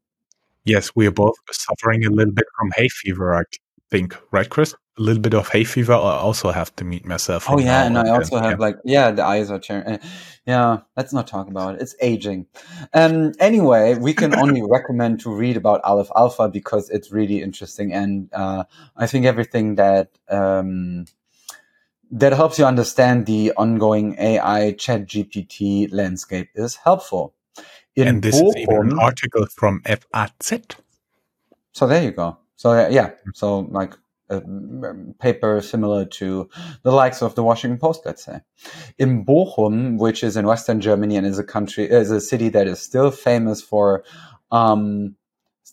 Yes, 0.65 0.93
we 0.95 1.09
are 1.09 1.11
both 1.11 1.35
suffering 1.51 2.07
a 2.07 2.11
little 2.11 2.33
bit 2.33 2.47
from 2.57 2.71
hay 2.77 2.89
fever, 2.89 3.45
think, 3.91 4.17
right, 4.31 4.49
Chris? 4.49 4.75
a 4.97 5.03
little 5.03 5.21
bit 5.21 5.35
of 5.35 5.49
hay 5.49 5.65
fever. 5.65 5.93
I 5.93 5.97
also 6.19 6.53
have 6.53 6.75
to 6.77 6.85
meet 6.85 7.05
myself. 7.05 7.51
Oh 7.51 7.59
yeah, 7.59 7.85
and 7.85 7.99
I 7.99 8.11
also 8.11 8.39
have 8.39 8.53
yeah. 8.53 8.57
like 8.57 8.77
yeah, 8.85 9.11
the 9.11 9.25
eyes 9.25 9.51
are 9.51 9.59
turning. 9.59 9.99
Yeah, 10.47 10.81
let's 10.97 11.13
not 11.13 11.27
talk 11.27 11.49
about 11.49 11.75
it. 11.75 11.83
It's 11.83 11.97
aging. 12.01 12.47
Um. 12.93 13.33
Anyway, 13.41 13.97
we 13.97 14.15
can 14.15 14.35
only 14.35 14.63
recommend 14.69 15.21
to 15.21 15.35
read 15.35 15.57
about 15.57 15.81
Aleph 15.85 16.11
Alpha 16.15 16.49
because 16.49 16.91
it's 16.91 17.11
really 17.11 17.43
interesting, 17.43 17.93
and 17.93 18.31
uh, 18.33 18.65
I 18.97 19.07
think 19.07 19.27
everything 19.27 19.77
that 19.77 20.11
um 20.29 21.07
that 22.13 22.33
helps 22.33 22.59
you 22.59 22.65
understand 22.65 23.27
the 23.27 23.53
ongoing 23.57 24.17
AI 24.19 24.73
Chat 24.73 25.07
GPT 25.07 25.93
landscape 25.93 26.51
is 26.55 26.77
helpful. 26.77 27.35
In 27.97 28.09
and 28.09 28.23
this 28.23 28.41
Bochum, 28.41 28.49
is 28.49 28.57
even 28.57 28.91
an 28.93 28.99
article 29.01 29.47
from 29.47 29.83
FAZ. 29.85 30.61
So 31.73 31.89
there 31.89 32.03
you 32.05 32.13
go. 32.13 32.39
So 32.57 32.89
yeah, 32.89 33.11
so 33.35 33.61
like 33.61 33.95
a 34.31 34.43
paper 35.21 35.61
similar 35.61 36.05
to 36.05 36.49
the 36.83 36.93
likes 36.93 37.23
of 37.23 37.35
the 37.35 37.43
Washington 37.43 37.79
Post, 37.79 38.03
let's 38.07 38.25
say. 38.25 38.41
In 38.99 39.25
Bochum, 39.25 39.99
which 39.99 40.25
is 40.25 40.37
in 40.37 40.47
Western 40.47 40.81
Germany 40.81 41.17
and 41.17 41.27
is 41.27 41.39
a 41.39 41.45
country, 41.45 41.85
is 41.85 42.11
a 42.11 42.21
city 42.21 42.49
that 42.51 42.67
is 42.67 42.81
still 42.81 43.11
famous 43.11 43.61
for, 43.61 44.05
um, 44.51 45.17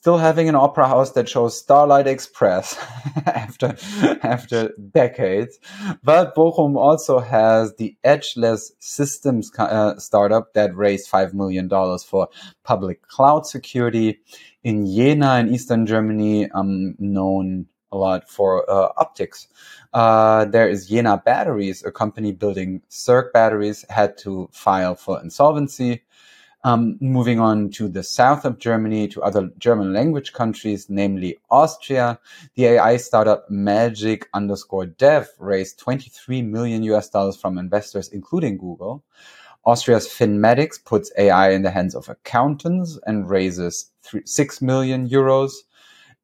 still 0.02 0.18
having 0.18 0.50
an 0.50 0.56
opera 0.56 0.88
house 0.88 1.12
that 1.12 1.30
shows 1.30 1.56
Starlight 1.56 2.08
Express 2.08 2.76
after 3.28 3.76
after 4.24 4.74
decades. 4.92 5.60
But 6.04 6.36
Bochum 6.36 6.76
also 6.76 7.20
has 7.20 7.76
the 7.76 7.96
Edgeless 8.04 8.72
Systems 8.80 9.52
uh, 9.60 10.00
startup 10.00 10.54
that 10.54 10.76
raised 10.76 11.08
five 11.08 11.36
million 11.36 11.68
dollars 11.68 12.04
for 12.04 12.28
public 12.64 13.08
cloud 13.08 13.46
security. 13.46 14.20
In 14.64 14.88
Jena, 14.88 15.40
in 15.40 15.54
Eastern 15.54 15.86
Germany, 15.86 16.50
um, 16.52 16.96
known 16.98 17.68
a 17.92 17.98
lot 17.98 18.28
for 18.28 18.68
uh, 18.70 18.90
optics. 18.98 19.48
Uh, 19.94 20.46
there 20.46 20.68
is 20.68 20.88
Jena 20.88 21.22
Batteries, 21.24 21.84
a 21.84 21.92
company 21.92 22.32
building 22.32 22.82
circ 22.88 23.34
batteries, 23.34 23.86
had 23.90 24.18
to 24.20 24.50
file 24.52 24.96
for 24.96 25.22
insolvency. 25.22 26.02
Um, 26.63 26.97
moving 27.02 27.39
on 27.39 27.71
to 27.71 27.88
the 27.88 28.04
south 28.04 28.45
of 28.45 28.60
Germany, 28.60 29.08
to 29.10 29.24
other 29.24 29.50
German 29.58 29.93
language 29.93 30.32
countries, 30.34 30.88
namely 30.89 31.39
Austria, 31.50 32.19
the 32.56 32.65
AI 32.65 32.97
startup 32.97 33.50
Magic 33.50 34.30
underscore 34.36 34.86
Dev 34.86 35.28
raised 35.39 35.80
23 35.80 36.43
million 36.43 36.84
US 36.84 37.10
dollars 37.10 37.36
from 37.36 37.58
investors, 37.58 38.10
including 38.10 38.60
Google. 38.60 39.04
Austria's 39.63 40.08
Finmatics 40.08 40.84
puts 40.84 41.12
AI 41.17 41.52
in 41.52 41.63
the 41.63 41.71
hands 41.71 41.95
of 41.95 42.10
accountants 42.10 43.00
and 43.06 43.30
raises 43.30 43.91
three, 44.04 44.21
6 44.26 44.62
million 44.62 45.08
euros. 45.08 45.52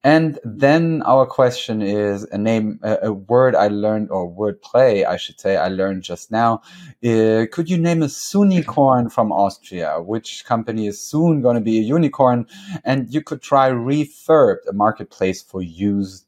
And 0.03 0.39
then 0.43 1.01
our 1.05 1.25
question 1.25 1.81
is 1.81 2.23
a 2.31 2.38
name, 2.38 2.79
a, 2.83 3.12
word 3.12 3.55
I 3.55 3.67
learned, 3.67 4.10
or 4.12 4.27
word 4.27 4.62
play, 4.62 5.03
I 5.05 5.17
should 5.17 5.39
say, 5.39 5.57
I 5.57 5.67
learned 5.67 6.03
just 6.03 6.31
now. 6.31 6.62
Uh, 7.03 7.45
could 7.51 7.69
you 7.69 7.77
name 7.77 8.03
a 8.03 8.10
unicorn 8.33 9.10
from 9.10 9.31
Austria? 9.31 9.99
Which 9.99 10.45
company 10.45 10.88
is 10.88 11.01
soon 11.01 11.41
going 11.41 11.55
to 11.55 11.62
be 11.62 11.79
a 11.79 11.81
unicorn? 11.81 12.45
And 12.86 13.13
you 13.13 13.21
could 13.21 13.41
try 13.41 13.69
Refurb, 13.69 14.57
a 14.69 14.73
marketplace 14.73 15.41
for 15.41 15.62
used 15.62 16.25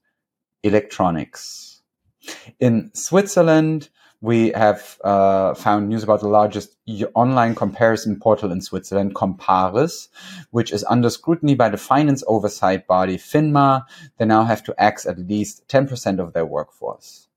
electronics. 0.64 1.82
In 2.60 2.92
Switzerland, 2.94 3.90
we 4.22 4.52
have 4.52 5.00
uh, 5.04 5.54
found 5.54 5.88
news 5.88 6.04
about 6.04 6.20
the 6.20 6.28
largest 6.28 6.76
online 7.16 7.56
comparison 7.56 8.20
portal 8.20 8.52
in 8.52 8.62
Switzerland, 8.62 9.16
Comparis, 9.16 10.10
which 10.52 10.74
is 10.74 10.84
under 10.90 11.10
scrutiny 11.10 11.56
by 11.56 11.70
the 11.70 11.78
finance 11.78 12.24
oversight 12.28 12.86
body 12.86 13.18
FINMA. 13.18 13.84
They 14.18 14.26
now 14.26 14.44
have 14.44 14.64
to 14.64 14.76
axe 14.78 15.06
at 15.06 15.20
least 15.20 15.68
10% 15.70 16.20
of 16.20 16.34
their 16.34 16.46
workforce. 16.46 17.28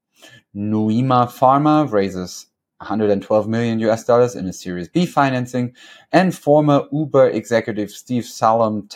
Noema 0.54 1.28
Pharma 1.28 1.90
raises 1.90 2.46
112 2.78 3.48
million 3.48 3.78
US 3.80 4.02
dollars 4.02 4.34
in 4.34 4.46
a 4.46 4.52
Series 4.52 4.88
B 4.88 5.06
financing, 5.06 5.74
and 6.10 6.34
former 6.34 6.82
Uber 6.90 7.30
executive 7.30 7.92
Steve 7.92 8.24
Salom 8.24 8.88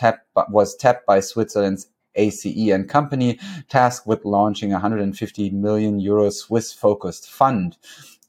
was 0.49 0.75
tapped 0.75 1.05
by 1.05 1.21
Switzerland's 1.21 1.87
ACE 2.17 2.45
and 2.71 2.89
Company, 2.89 3.39
tasked 3.69 4.07
with 4.07 4.25
launching 4.25 4.71
a 4.71 4.75
150 4.75 5.49
million 5.51 5.99
euro 5.99 6.29
Swiss 6.29 6.73
focused 6.73 7.29
fund. 7.29 7.77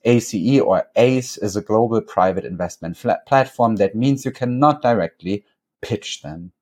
ACE 0.04 0.60
or 0.60 0.88
ACE 0.96 1.36
is 1.38 1.56
a 1.56 1.62
global 1.62 2.00
private 2.00 2.44
investment 2.44 2.96
platform. 3.26 3.76
That 3.76 3.94
means 3.94 4.24
you 4.24 4.30
cannot 4.30 4.80
directly 4.82 5.44
pitch 5.80 6.22
them. 6.22 6.52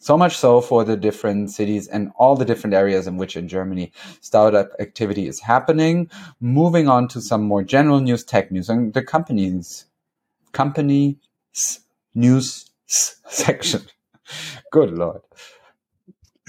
So 0.00 0.16
much 0.16 0.36
so 0.36 0.60
for 0.60 0.84
the 0.84 0.96
different 0.96 1.50
cities 1.50 1.88
and 1.88 2.12
all 2.16 2.36
the 2.36 2.44
different 2.44 2.74
areas 2.74 3.06
in 3.06 3.16
which 3.16 3.36
in 3.36 3.48
Germany 3.48 3.92
startup 4.20 4.70
activity 4.78 5.26
is 5.26 5.40
happening. 5.40 6.08
Moving 6.40 6.88
on 6.88 7.08
to 7.08 7.20
some 7.20 7.42
more 7.42 7.64
general 7.64 8.00
news, 8.00 8.24
tech 8.24 8.52
news, 8.52 8.70
and 8.70 8.94
the 8.94 9.02
companies, 9.02 9.86
company 10.52 11.18
news 12.14 12.70
section. 12.86 13.82
Good 14.70 14.92
Lord. 14.92 15.22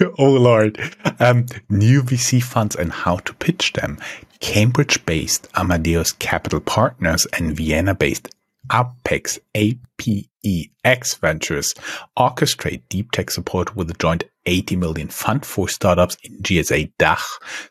Oh 0.18 0.30
Lord. 0.30 0.78
Um, 1.18 1.46
new 1.68 2.02
VC 2.02 2.42
funds 2.42 2.74
and 2.76 2.92
how 2.92 3.16
to 3.18 3.34
pitch 3.34 3.74
them. 3.74 3.98
Cambridge-based 4.40 5.48
Amadeus 5.54 6.12
Capital 6.12 6.60
Partners 6.60 7.26
and 7.38 7.54
Vienna-based 7.54 8.28
Apex 8.72 9.38
APEX 9.58 11.14
Ventures 11.16 11.74
orchestrate 12.18 12.82
deep 12.88 13.10
tech 13.10 13.30
support 13.30 13.76
with 13.76 13.90
a 13.90 13.94
joint 13.94 14.24
80 14.46 14.76
million 14.76 15.08
fund 15.08 15.44
for 15.44 15.68
startups 15.68 16.16
in 16.24 16.38
GSA 16.38 16.92
DACH. 16.98 17.22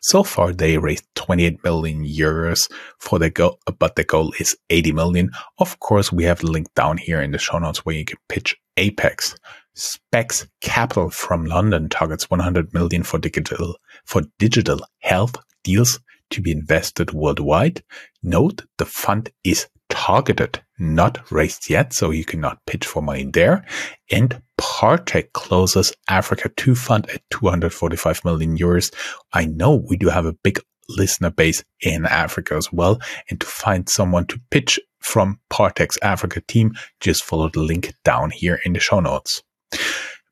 So 0.02 0.22
far, 0.22 0.52
they 0.52 0.78
raised 0.78 1.04
28 1.16 1.64
million 1.64 2.04
euros 2.04 2.70
for 2.98 3.18
their 3.18 3.30
goal, 3.30 3.58
but 3.78 3.96
the 3.96 4.04
goal 4.04 4.32
is 4.38 4.56
80 4.68 4.92
million. 4.92 5.30
Of 5.58 5.80
course, 5.80 6.12
we 6.12 6.24
have 6.24 6.40
the 6.40 6.50
link 6.50 6.72
down 6.74 6.98
here 6.98 7.20
in 7.20 7.32
the 7.32 7.38
show 7.38 7.58
notes 7.58 7.84
where 7.84 7.96
you 7.96 8.04
can 8.04 8.18
pitch 8.28 8.56
Apex. 8.76 9.36
Specs 9.74 10.46
Capital 10.60 11.10
from 11.10 11.44
London 11.44 11.88
targets 11.88 12.28
100 12.28 12.74
million 12.74 13.02
for 13.02 13.18
digital 13.18 13.76
for 14.04 14.22
digital 14.38 14.80
health 14.98 15.36
deals 15.62 16.00
to 16.30 16.40
be 16.40 16.50
invested 16.50 17.12
worldwide. 17.12 17.82
Note 18.22 18.62
the 18.78 18.84
fund 18.84 19.30
is 19.44 19.68
targeted, 19.88 20.62
not 20.78 21.30
raised 21.30 21.68
yet, 21.68 21.92
so 21.92 22.10
you 22.10 22.24
cannot 22.24 22.64
pitch 22.66 22.86
for 22.86 23.02
money 23.02 23.24
there. 23.24 23.64
And 24.10 24.40
Partech 24.58 25.32
closes 25.32 25.92
Africa 26.08 26.50
2 26.56 26.74
fund 26.74 27.08
at 27.10 27.22
245 27.30 28.24
million 28.24 28.56
euros. 28.56 28.92
I 29.32 29.46
know 29.46 29.82
we 29.88 29.96
do 29.96 30.08
have 30.08 30.26
a 30.26 30.32
big 30.32 30.60
listener 30.88 31.30
base 31.30 31.62
in 31.80 32.06
Africa 32.06 32.54
as 32.54 32.72
well. 32.72 33.00
And 33.28 33.40
to 33.40 33.46
find 33.46 33.88
someone 33.88 34.26
to 34.26 34.40
pitch 34.50 34.80
from 35.00 35.40
Partech's 35.50 35.98
Africa 36.02 36.42
team, 36.46 36.72
just 37.00 37.24
follow 37.24 37.48
the 37.48 37.60
link 37.60 37.94
down 38.04 38.30
here 38.30 38.60
in 38.64 38.72
the 38.72 38.80
show 38.80 39.00
notes. 39.00 39.42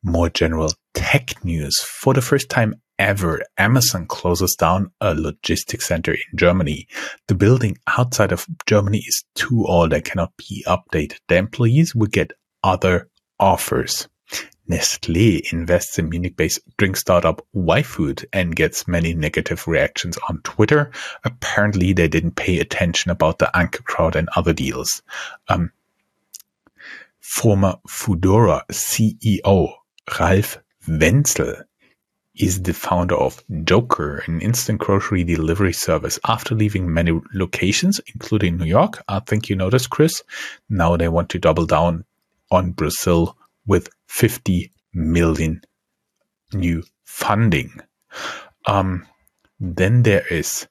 More 0.03 0.31
general 0.31 0.71
tech 0.95 1.45
news. 1.45 1.79
For 1.81 2.15
the 2.15 2.23
first 2.23 2.49
time 2.49 2.75
ever, 2.99 3.43
Amazon 3.59 4.07
closes 4.07 4.55
down 4.55 4.93
a 5.01 5.15
logistics 5.15 5.87
center 5.87 6.13
in 6.13 6.37
Germany. 6.37 6.87
The 7.27 7.35
building 7.35 7.79
outside 7.87 8.31
of 8.31 8.47
Germany 8.67 8.99
is 8.99 9.25
too 9.35 9.65
old 9.67 9.93
and 9.93 10.05
cannot 10.05 10.37
be 10.37 10.65
updated. 10.67 11.19
The 11.29 11.37
employees 11.37 11.95
will 11.95 12.07
get 12.07 12.33
other 12.63 13.09
offers. 13.41 14.09
Nestle 14.69 15.41
invests 15.51 15.99
in 15.99 16.11
Munich-based 16.11 16.61
drink 16.77 16.97
startup 16.97 17.45
YFood 17.57 18.25
and 18.33 18.55
gets 18.55 18.87
many 18.87 19.15
negative 19.15 19.67
reactions 19.67 20.19
on 20.29 20.43
Twitter. 20.43 20.93
Apparently, 21.25 21.93
they 21.93 22.07
didn't 22.07 22.37
pay 22.37 22.61
attention 22.61 23.11
about 23.11 23.39
the 23.39 23.57
anchor 23.57 23.83
crowd 23.83 24.15
and 24.15 24.29
other 24.37 24.53
deals. 24.53 25.03
Um, 25.49 25.73
Former 27.21 27.77
Foodora 27.89 28.63
CEO 28.71 29.75
Ralf 30.19 30.59
Wenzel 30.87 31.57
is 32.35 32.63
the 32.63 32.73
founder 32.73 33.17
of 33.17 33.43
JOKR, 33.51 34.27
an 34.29 34.41
instant 34.41 34.79
grocery 34.79 35.25
delivery 35.25 35.73
service. 35.73 36.19
After 36.27 36.55
leaving 36.55 36.93
many 36.93 37.21
locations, 37.35 38.01
including 38.15 38.57
New 38.57 38.65
York, 38.65 39.03
I 39.09 39.21
think 39.21 39.49
you 39.49 39.57
noticed, 39.57 39.91
Chris, 39.91 40.23
now 40.69 40.97
they 40.97 41.09
want 41.09 41.31
to 41.31 41.39
double 41.39 41.67
down 41.67 42.05
on 42.51 42.73
Brazil 42.73 43.37
with 43.67 43.89
50 44.07 44.73
million 44.95 45.61
new 46.53 46.85
funding. 47.05 47.81
Um, 48.67 49.07
then 49.59 50.03
there 50.05 50.27
is 50.29 50.69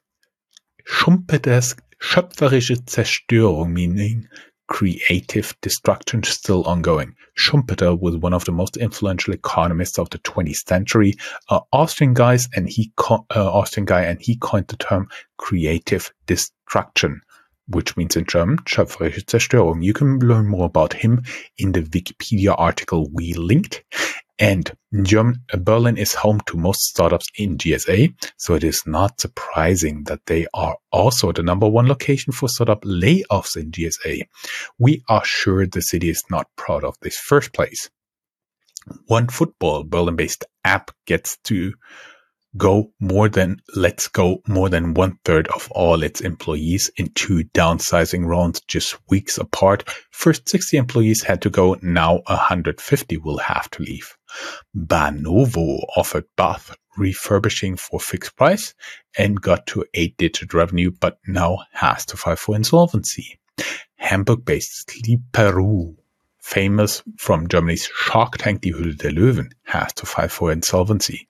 Schumpeters 0.86 1.76
schöpferische 2.00 2.76
Zerstörung, 2.86 3.72
meaning 3.72 4.28
creative 4.68 5.56
destruction 5.62 6.22
still 6.22 6.62
ongoing. 6.64 7.14
Schumpeter 7.36 7.98
was 7.98 8.16
one 8.16 8.34
of 8.34 8.44
the 8.44 8.52
most 8.52 8.76
influential 8.76 9.34
economists 9.34 9.98
of 9.98 10.10
the 10.10 10.18
20th 10.20 10.68
century, 10.68 11.14
uh, 11.48 11.60
Austrian 11.72 12.14
guys, 12.14 12.48
and 12.54 12.68
he 12.68 12.92
co- 12.96 13.26
uh, 13.34 13.52
Austrian 13.52 13.86
guy, 13.86 14.02
and 14.02 14.20
he 14.20 14.36
coined 14.36 14.68
the 14.68 14.76
term 14.76 15.08
creative 15.38 16.12
destruction, 16.26 17.20
which 17.68 17.96
means 17.96 18.16
in 18.16 18.24
German 18.24 18.58
schöpferische 18.64 19.24
Zerstörung. 19.24 19.82
You 19.82 19.92
can 19.92 20.18
learn 20.18 20.46
more 20.46 20.66
about 20.66 20.92
him 20.94 21.22
in 21.56 21.72
the 21.72 21.82
Wikipedia 21.82 22.54
article 22.56 23.08
we 23.12 23.34
linked. 23.34 23.84
And 24.40 24.70
German, 25.02 25.42
Berlin 25.58 25.96
is 25.96 26.14
home 26.14 26.40
to 26.46 26.56
most 26.56 26.80
startups 26.82 27.26
in 27.36 27.58
GSA, 27.58 28.14
so 28.36 28.54
it 28.54 28.62
is 28.62 28.84
not 28.86 29.20
surprising 29.20 30.04
that 30.04 30.24
they 30.26 30.46
are 30.54 30.76
also 30.92 31.32
the 31.32 31.42
number 31.42 31.68
one 31.68 31.88
location 31.88 32.32
for 32.32 32.48
startup 32.48 32.82
layoffs 32.82 33.56
in 33.56 33.72
GSA. 33.72 34.20
We 34.78 35.02
are 35.08 35.24
sure 35.24 35.66
the 35.66 35.82
city 35.82 36.08
is 36.08 36.22
not 36.30 36.46
proud 36.54 36.84
of 36.84 36.94
this 37.02 37.16
first 37.16 37.52
place. 37.52 37.90
One 39.06 39.26
football 39.26 39.82
Berlin 39.82 40.14
based 40.14 40.44
app 40.64 40.92
gets 41.04 41.36
to 41.44 41.74
go 42.56 42.90
more 42.98 43.28
than 43.28 43.60
let's 43.76 44.08
go 44.08 44.42
more 44.46 44.68
than 44.68 44.94
one 44.94 45.18
third 45.24 45.48
of 45.48 45.70
all 45.72 46.02
its 46.02 46.20
employees 46.20 46.90
in 46.96 47.08
two 47.14 47.44
downsizing 47.54 48.24
rounds 48.26 48.60
just 48.62 48.96
weeks 49.08 49.38
apart. 49.38 49.88
First 50.10 50.48
60 50.48 50.76
employees 50.76 51.22
had 51.22 51.42
to 51.42 51.50
go. 51.50 51.76
Now 51.82 52.20
150 52.26 53.16
will 53.18 53.38
have 53.38 53.70
to 53.70 53.82
leave. 53.82 54.16
Banovo 54.76 55.80
offered 55.96 56.24
bath 56.36 56.76
refurbishing 56.96 57.76
for 57.76 58.00
fixed 58.00 58.36
price 58.36 58.74
and 59.16 59.40
got 59.40 59.66
to 59.68 59.84
eight 59.94 60.16
digit 60.16 60.52
revenue, 60.54 60.90
but 60.90 61.18
now 61.26 61.58
has 61.72 62.04
to 62.06 62.16
file 62.16 62.36
for 62.36 62.56
insolvency. 62.56 63.38
Hamburg 63.96 64.44
based 64.44 64.90
Sleep 64.90 65.20
Peru 65.32 65.96
famous 66.40 67.02
from 67.18 67.46
Germany's 67.46 67.90
Shark 67.94 68.38
Tank 68.38 68.62
Die 68.62 68.70
Höhle 68.70 68.96
der 68.96 69.10
Löwen 69.10 69.52
has 69.64 69.92
to 69.94 70.06
file 70.06 70.28
for 70.28 70.50
insolvency. 70.50 71.28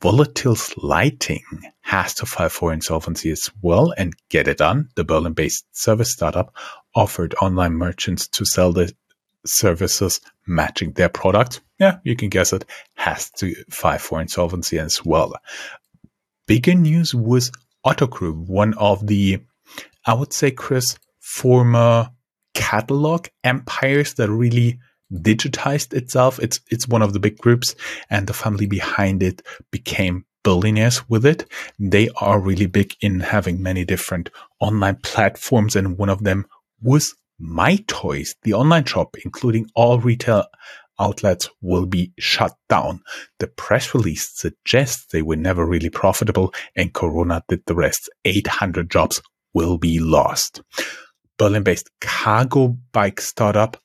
Volatiles 0.00 0.72
Lighting 0.82 1.44
has 1.82 2.14
to 2.14 2.26
file 2.26 2.48
for 2.48 2.72
insolvency 2.72 3.30
as 3.30 3.50
well 3.60 3.92
and 3.98 4.14
get 4.30 4.48
it 4.48 4.58
done. 4.58 4.88
The 4.96 5.04
Berlin 5.04 5.34
based 5.34 5.66
service 5.72 6.12
startup 6.12 6.54
offered 6.94 7.34
online 7.42 7.74
merchants 7.74 8.26
to 8.28 8.46
sell 8.46 8.72
the 8.72 8.92
services 9.44 10.20
matching 10.46 10.92
their 10.92 11.10
product. 11.10 11.60
Yeah, 11.78 11.98
you 12.02 12.16
can 12.16 12.30
guess 12.30 12.52
it 12.52 12.64
has 12.94 13.30
to 13.32 13.54
file 13.70 13.98
for 13.98 14.20
insolvency 14.20 14.78
as 14.78 15.04
well. 15.04 15.34
Bigger 16.46 16.74
news 16.74 17.14
was 17.14 17.52
Group, 18.10 18.48
one 18.48 18.74
of 18.74 19.06
the, 19.06 19.40
I 20.04 20.14
would 20.14 20.32
say, 20.32 20.50
Chris, 20.50 20.98
former 21.18 22.10
catalog 22.54 23.26
empires 23.42 24.14
that 24.14 24.30
really 24.30 24.78
digitized 25.12 25.92
itself. 25.94 26.38
It's 26.38 26.60
it's 26.70 26.88
one 26.88 27.02
of 27.02 27.12
the 27.12 27.20
big 27.20 27.38
groups, 27.38 27.74
and 28.08 28.26
the 28.26 28.32
family 28.32 28.66
behind 28.66 29.22
it 29.22 29.42
became 29.70 30.24
billionaires 30.42 31.08
with 31.08 31.26
it. 31.26 31.50
They 31.78 32.08
are 32.16 32.40
really 32.40 32.66
big 32.66 32.94
in 33.00 33.20
having 33.20 33.62
many 33.62 33.84
different 33.84 34.30
online 34.60 34.96
platforms, 35.02 35.76
and 35.76 35.98
one 35.98 36.08
of 36.08 36.24
them 36.24 36.46
was 36.82 37.14
My 37.38 37.76
Toys, 37.86 38.34
the 38.42 38.54
online 38.54 38.84
shop, 38.84 39.16
including 39.24 39.70
all 39.74 39.98
retail 39.98 40.46
outlets 41.00 41.48
will 41.62 41.86
be 41.86 42.12
shut 42.18 42.54
down. 42.68 43.00
The 43.38 43.46
press 43.48 43.94
release 43.94 44.30
suggests 44.32 45.06
they 45.06 45.22
were 45.22 45.36
never 45.36 45.64
really 45.64 45.88
profitable 45.88 46.52
and 46.76 46.92
Corona 46.92 47.42
did 47.48 47.62
the 47.66 47.74
rest. 47.74 48.10
800 48.24 48.90
jobs 48.90 49.22
will 49.54 49.78
be 49.78 49.98
lost. 49.98 50.60
Berlin 51.38 51.62
based 51.62 51.90
cargo 52.00 52.76
bike 52.92 53.20
startup 53.20 53.78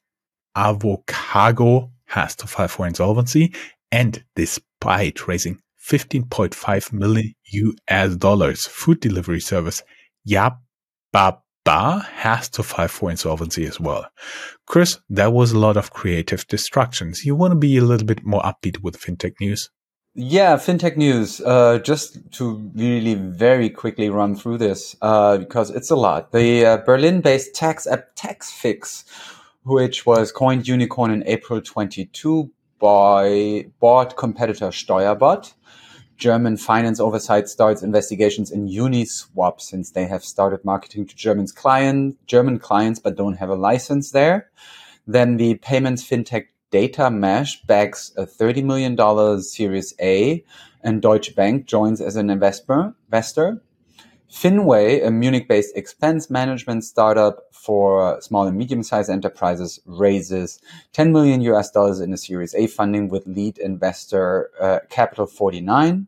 Avocargo 0.55 1.91
has 2.05 2.35
to 2.37 2.47
file 2.47 2.67
for 2.67 2.87
insolvency, 2.87 3.53
and 3.91 4.23
despite 4.35 5.27
raising 5.27 5.59
15.5 5.89 6.93
million 6.93 7.33
US 7.51 8.15
dollars, 8.15 8.65
food 8.65 8.99
delivery 8.99 9.39
service 9.39 9.83
Yababa 10.27 12.05
has 12.05 12.49
to 12.49 12.63
file 12.63 12.87
for 12.87 13.11
insolvency 13.11 13.65
as 13.65 13.79
well. 13.79 14.07
Chris, 14.65 14.99
that 15.09 15.33
was 15.33 15.51
a 15.51 15.59
lot 15.59 15.77
of 15.77 15.91
creative 15.91 16.47
distractions. 16.47 17.25
You 17.25 17.35
want 17.35 17.51
to 17.51 17.55
be 17.55 17.77
a 17.77 17.83
little 17.83 18.07
bit 18.07 18.25
more 18.25 18.41
upbeat 18.41 18.81
with 18.81 18.99
fintech 18.99 19.33
news? 19.39 19.69
Yeah, 20.17 20.55
fintech 20.55 20.95
news. 20.95 21.41
Uh, 21.41 21.79
just 21.79 22.31
to 22.33 22.71
really 22.73 23.15
very 23.15 23.69
quickly 23.69 24.09
run 24.09 24.35
through 24.35 24.59
this 24.59 24.95
uh, 25.01 25.37
because 25.37 25.69
it's 25.69 25.91
a 25.91 25.95
lot. 25.97 26.31
The 26.31 26.65
uh, 26.65 26.77
Berlin-based 26.77 27.53
tax 27.53 27.85
app 27.85 28.15
TaxFix 28.15 29.03
which 29.65 30.05
was 30.05 30.31
coined 30.31 30.67
unicorn 30.67 31.09
in 31.09 31.23
April 31.25 31.59
22 31.59 32.51
by 32.79 33.65
bought 33.79 34.15
competitor 34.15 34.67
Steuerbot. 34.67 35.53
German 36.17 36.55
finance 36.55 36.99
oversight 36.99 37.49
starts 37.49 37.81
investigations 37.81 38.51
in 38.51 38.67
Uniswap 38.67 39.59
since 39.59 39.91
they 39.91 40.05
have 40.05 40.23
started 40.23 40.63
marketing 40.63 41.07
to 41.07 41.15
German's 41.15 41.51
client, 41.51 42.15
German 42.27 42.59
clients 42.59 42.99
but 42.99 43.17
don't 43.17 43.37
have 43.37 43.49
a 43.49 43.55
license 43.55 44.11
there. 44.11 44.51
Then 45.07 45.37
the 45.37 45.55
payments 45.55 46.07
fintech 46.07 46.45
DataMesh 46.71 47.65
backs 47.65 48.13
a 48.17 48.25
$30 48.25 48.63
million 48.63 49.41
Series 49.41 49.95
A 49.99 50.43
and 50.83 51.01
Deutsche 51.01 51.35
Bank 51.35 51.65
joins 51.65 52.01
as 52.01 52.15
an 52.15 52.29
investor. 52.29 52.93
Finway, 54.31 55.05
a 55.05 55.11
Munich-based 55.11 55.75
expense 55.77 56.29
management 56.29 56.83
startup 56.83 57.43
for 57.51 58.19
small 58.21 58.47
and 58.47 58.57
medium-sized 58.57 59.09
enterprises, 59.09 59.79
raises 59.85 60.59
10 60.93 61.11
million 61.11 61.41
US 61.41 61.71
dollars 61.71 61.99
in 61.99 62.11
a 62.11 62.17
Series 62.17 62.53
A 62.55 62.67
funding 62.67 63.07
with 63.07 63.25
lead 63.27 63.57
investor 63.59 64.49
uh, 64.59 64.79
Capital 64.89 65.25
49. 65.27 66.07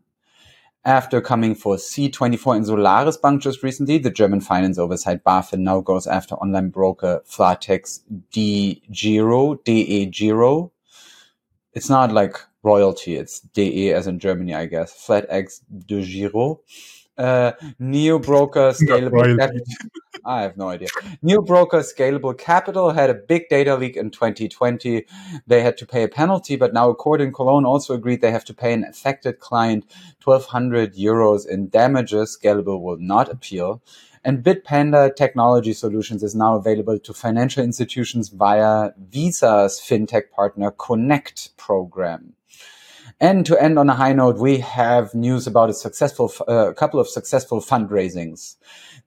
After 0.84 1.20
coming 1.20 1.54
for 1.54 1.76
C24 1.76 2.58
in 2.58 2.66
Solaris 2.66 3.18
Bank 3.18 3.42
just 3.42 3.62
recently, 3.62 3.98
the 3.98 4.10
German 4.10 4.40
finance 4.40 4.78
oversight 4.78 5.24
BaFin 5.24 5.60
now 5.60 5.82
goes 5.82 6.08
after 6.08 6.36
online 6.36 6.70
broker 6.70 7.22
Flatex 7.26 8.00
D 8.32 8.82
DE 8.90 10.06
Giro. 10.06 10.72
It's 11.74 11.90
not 11.90 12.14
like 12.14 12.38
royalty, 12.64 13.16
it's 13.18 13.42
DE 13.42 13.92
as 13.92 14.08
in 14.08 14.18
Germany, 14.18 14.56
I 14.56 14.66
guess. 14.66 14.94
Flatex 14.94 15.60
de 15.60 16.02
Giro 16.02 16.62
uh, 17.18 17.54
Neo 17.80 18.20
Broker 18.20 18.72
Scalable 18.72 19.38
Capital. 19.38 19.66
I 20.26 20.42
have 20.42 20.58
no 20.58 20.70
idea. 20.70 20.90
Neo 21.22 21.42
Broker 21.42 21.80
Scalable 21.80 22.38
Capital 22.38 22.92
had 22.92 23.10
a 23.10 23.14
big 23.14 23.50
data 23.50 23.76
leak 23.76 23.96
in 23.96 24.12
2020. 24.12 25.06
They 25.46 25.62
had 25.62 25.78
to 25.78 25.86
pay 25.86 26.04
a 26.04 26.08
penalty, 26.08 26.56
but 26.56 26.74
now 26.74 26.90
a 26.90 26.96
court 26.96 27.22
in 27.22 27.32
Cologne 27.32 27.66
also 27.66 27.94
agreed 27.94 28.22
they 28.22 28.32
have 28.32 28.46
to 28.46 28.54
pay 28.54 28.74
an 28.74 28.84
affected 28.84 29.40
client 29.40 29.86
1,200 30.24 30.96
euros 30.96 31.48
in 31.48 31.70
damages. 31.70 32.38
Scalable 32.38 32.82
will 32.82 32.98
not 32.98 33.30
appeal. 33.30 33.82
And 34.24 34.44
Bitpanda 34.44 35.16
Technology 35.16 35.72
Solutions 35.72 36.22
is 36.22 36.36
now 36.36 36.58
available 36.58 37.00
to 37.00 37.14
financial 37.14 37.64
institutions 37.64 38.28
via 38.28 38.92
Visa's 38.98 39.80
fintech 39.80 40.32
partner 40.32 40.72
Connect 40.72 41.56
program. 41.56 42.34
And 43.20 43.48
to 43.48 43.60
end 43.60 43.80
on 43.80 43.90
a 43.90 43.96
high 43.96 44.14
note, 44.14 44.38
we 44.38 44.60
have 44.60 45.16
news 45.16 45.48
about 45.48 45.72
a 45.72 45.74
successful, 45.74 46.32
uh, 46.48 46.74
couple 46.74 47.00
of 47.00 47.08
successful 47.08 47.62
fundraisings. 47.62 48.58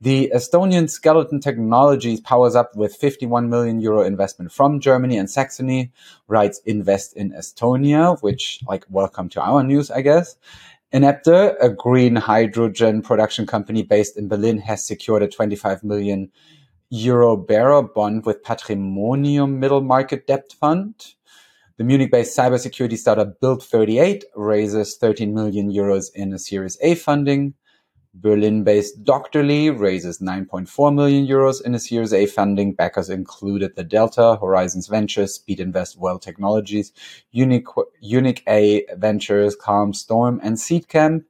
The 0.00 0.32
Estonian 0.34 0.90
Skeleton 0.90 1.38
Technologies 1.38 2.20
powers 2.20 2.56
up 2.56 2.74
with 2.74 2.96
51 2.96 3.48
million 3.48 3.78
euro 3.78 4.02
investment 4.02 4.50
from 4.50 4.80
Germany 4.80 5.16
and 5.16 5.30
Saxony, 5.30 5.92
writes 6.26 6.60
Invest 6.66 7.16
in 7.16 7.30
Estonia, 7.30 8.20
which 8.20 8.60
like 8.66 8.84
welcome 8.88 9.28
to 9.28 9.40
our 9.40 9.62
news, 9.62 9.92
I 9.92 10.00
guess. 10.00 10.34
Enapter, 10.90 11.56
a 11.60 11.68
green 11.68 12.16
hydrogen 12.16 13.02
production 13.02 13.46
company 13.46 13.84
based 13.84 14.16
in 14.16 14.26
Berlin, 14.26 14.58
has 14.58 14.84
secured 14.84 15.22
a 15.22 15.28
25 15.28 15.84
million 15.84 16.32
euro 16.88 17.36
bearer 17.36 17.80
bond 17.80 18.26
with 18.26 18.42
Patrimonium 18.42 19.58
Middle 19.58 19.82
Market 19.82 20.26
Debt 20.26 20.52
Fund. 20.58 21.14
The 21.80 21.84
Munich-based 21.84 22.36
cybersecurity 22.36 22.98
startup 22.98 23.40
Build38 23.40 24.24
raises 24.36 24.98
13 24.98 25.32
million 25.32 25.72
euros 25.72 26.08
in 26.14 26.34
a 26.34 26.38
Series 26.38 26.76
A 26.82 26.94
funding. 26.94 27.54
Berlin-based 28.12 29.02
Doctorly 29.02 29.70
raises 29.70 30.18
9.4 30.18 30.94
million 30.94 31.26
euros 31.26 31.64
in 31.64 31.74
a 31.74 31.78
Series 31.78 32.12
A 32.12 32.26
funding. 32.26 32.74
Backers 32.74 33.08
included 33.08 33.76
the 33.76 33.82
Delta, 33.82 34.36
Horizons 34.38 34.88
Ventures, 34.88 35.36
Speed 35.36 35.58
Invest, 35.58 35.98
Well 35.98 36.18
Technologies, 36.18 36.92
Unique, 37.30 37.68
Unique 38.02 38.42
A 38.46 38.84
Ventures, 38.96 39.56
Calm 39.56 39.94
Storm, 39.94 40.38
and 40.42 40.58
Seedcamp. 40.58 41.24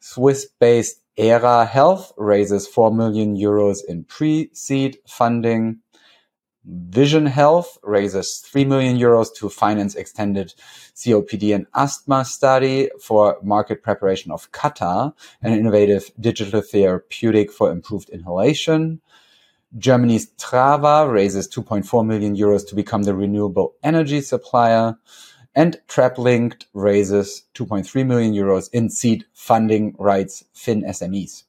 Swiss-based 0.00 1.02
Era 1.18 1.66
Health 1.66 2.14
raises 2.16 2.66
4 2.66 2.94
million 2.94 3.36
euros 3.36 3.80
in 3.86 4.04
pre-seed 4.04 4.96
funding. 5.06 5.80
Vision 6.64 7.26
Health 7.26 7.76
raises 7.82 8.38
3 8.38 8.64
million 8.66 8.96
euros 8.96 9.34
to 9.34 9.48
finance 9.48 9.96
extended 9.96 10.54
COPD 10.94 11.54
and 11.54 11.66
asthma 11.74 12.24
study 12.24 12.88
for 13.00 13.38
market 13.42 13.82
preparation 13.82 14.30
of 14.30 14.52
Kata, 14.52 15.12
an 15.42 15.52
innovative 15.54 16.12
digital 16.20 16.60
therapeutic 16.60 17.50
for 17.50 17.72
improved 17.72 18.10
inhalation. 18.10 19.00
Germany's 19.76 20.30
Trava 20.34 21.10
raises 21.10 21.48
2.4 21.48 22.06
million 22.06 22.36
euros 22.36 22.68
to 22.68 22.76
become 22.76 23.02
the 23.02 23.14
renewable 23.14 23.74
energy 23.82 24.20
supplier. 24.20 24.96
And 25.54 25.78
TrapLinked 25.88 26.66
raises 26.74 27.44
2.3 27.54 28.06
million 28.06 28.34
euros 28.34 28.70
in 28.72 28.88
seed 28.88 29.24
funding 29.32 29.96
rights 29.98 30.44
Fin 30.54 30.82
SMEs. 30.82 31.42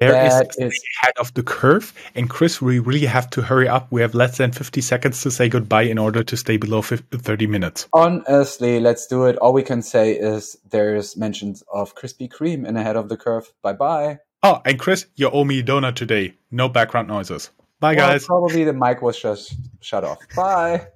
There 0.00 0.26
is 0.26 0.34
ahead 0.60 1.14
of 1.18 1.32
the 1.34 1.44
curve. 1.44 1.94
And 2.16 2.28
Chris, 2.28 2.60
we 2.60 2.80
really 2.80 3.06
have 3.06 3.30
to 3.30 3.42
hurry 3.42 3.68
up. 3.68 3.86
We 3.92 4.00
have 4.00 4.14
less 4.14 4.36
than 4.38 4.50
50 4.50 4.80
seconds 4.80 5.22
to 5.22 5.30
say 5.30 5.48
goodbye 5.48 5.82
in 5.82 5.96
order 5.96 6.24
to 6.24 6.36
stay 6.36 6.56
below 6.56 6.82
50, 6.82 7.18
30 7.18 7.46
minutes. 7.46 7.88
Honestly, 7.92 8.80
let's 8.80 9.06
do 9.06 9.24
it. 9.26 9.36
All 9.36 9.52
we 9.52 9.62
can 9.62 9.82
say 9.82 10.12
is 10.12 10.56
there's 10.70 11.16
mentions 11.16 11.62
of 11.72 11.94
Krispy 11.94 12.28
Kreme 12.28 12.66
in 12.66 12.76
ahead 12.76 12.96
of 12.96 13.08
the 13.08 13.16
curve. 13.16 13.52
Bye 13.62 13.74
bye. 13.74 14.18
Oh, 14.42 14.60
and 14.64 14.78
Chris, 14.78 15.06
you 15.14 15.30
owe 15.30 15.44
me 15.44 15.60
a 15.60 15.62
donut 15.62 15.94
today. 15.94 16.34
No 16.50 16.68
background 16.68 17.08
noises. 17.08 17.50
Bye, 17.78 17.94
well, 17.94 18.08
guys. 18.08 18.26
Probably 18.26 18.64
the 18.64 18.72
mic 18.72 19.02
was 19.02 19.18
just 19.20 19.54
shut 19.80 20.02
off. 20.02 20.18
Bye. 20.34 20.88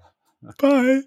Bye. 0.59 1.03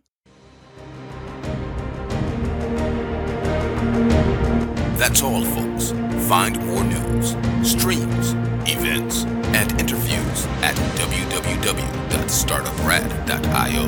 That's 4.97 5.21
all, 5.21 5.43
folks. 5.43 5.91
Find 6.27 6.57
more 6.65 6.83
news, 6.83 7.33
streams, 7.65 8.33
events, 8.69 9.23
and 9.55 9.71
interviews 9.79 10.45
at 10.61 10.75
www.startuprad.io. 10.97 13.87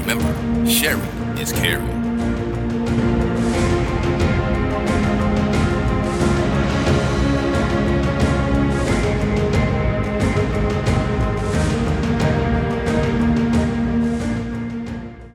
Remember, 0.00 0.34
sharing 0.68 1.38
is 1.38 1.52
caring. 1.52 2.05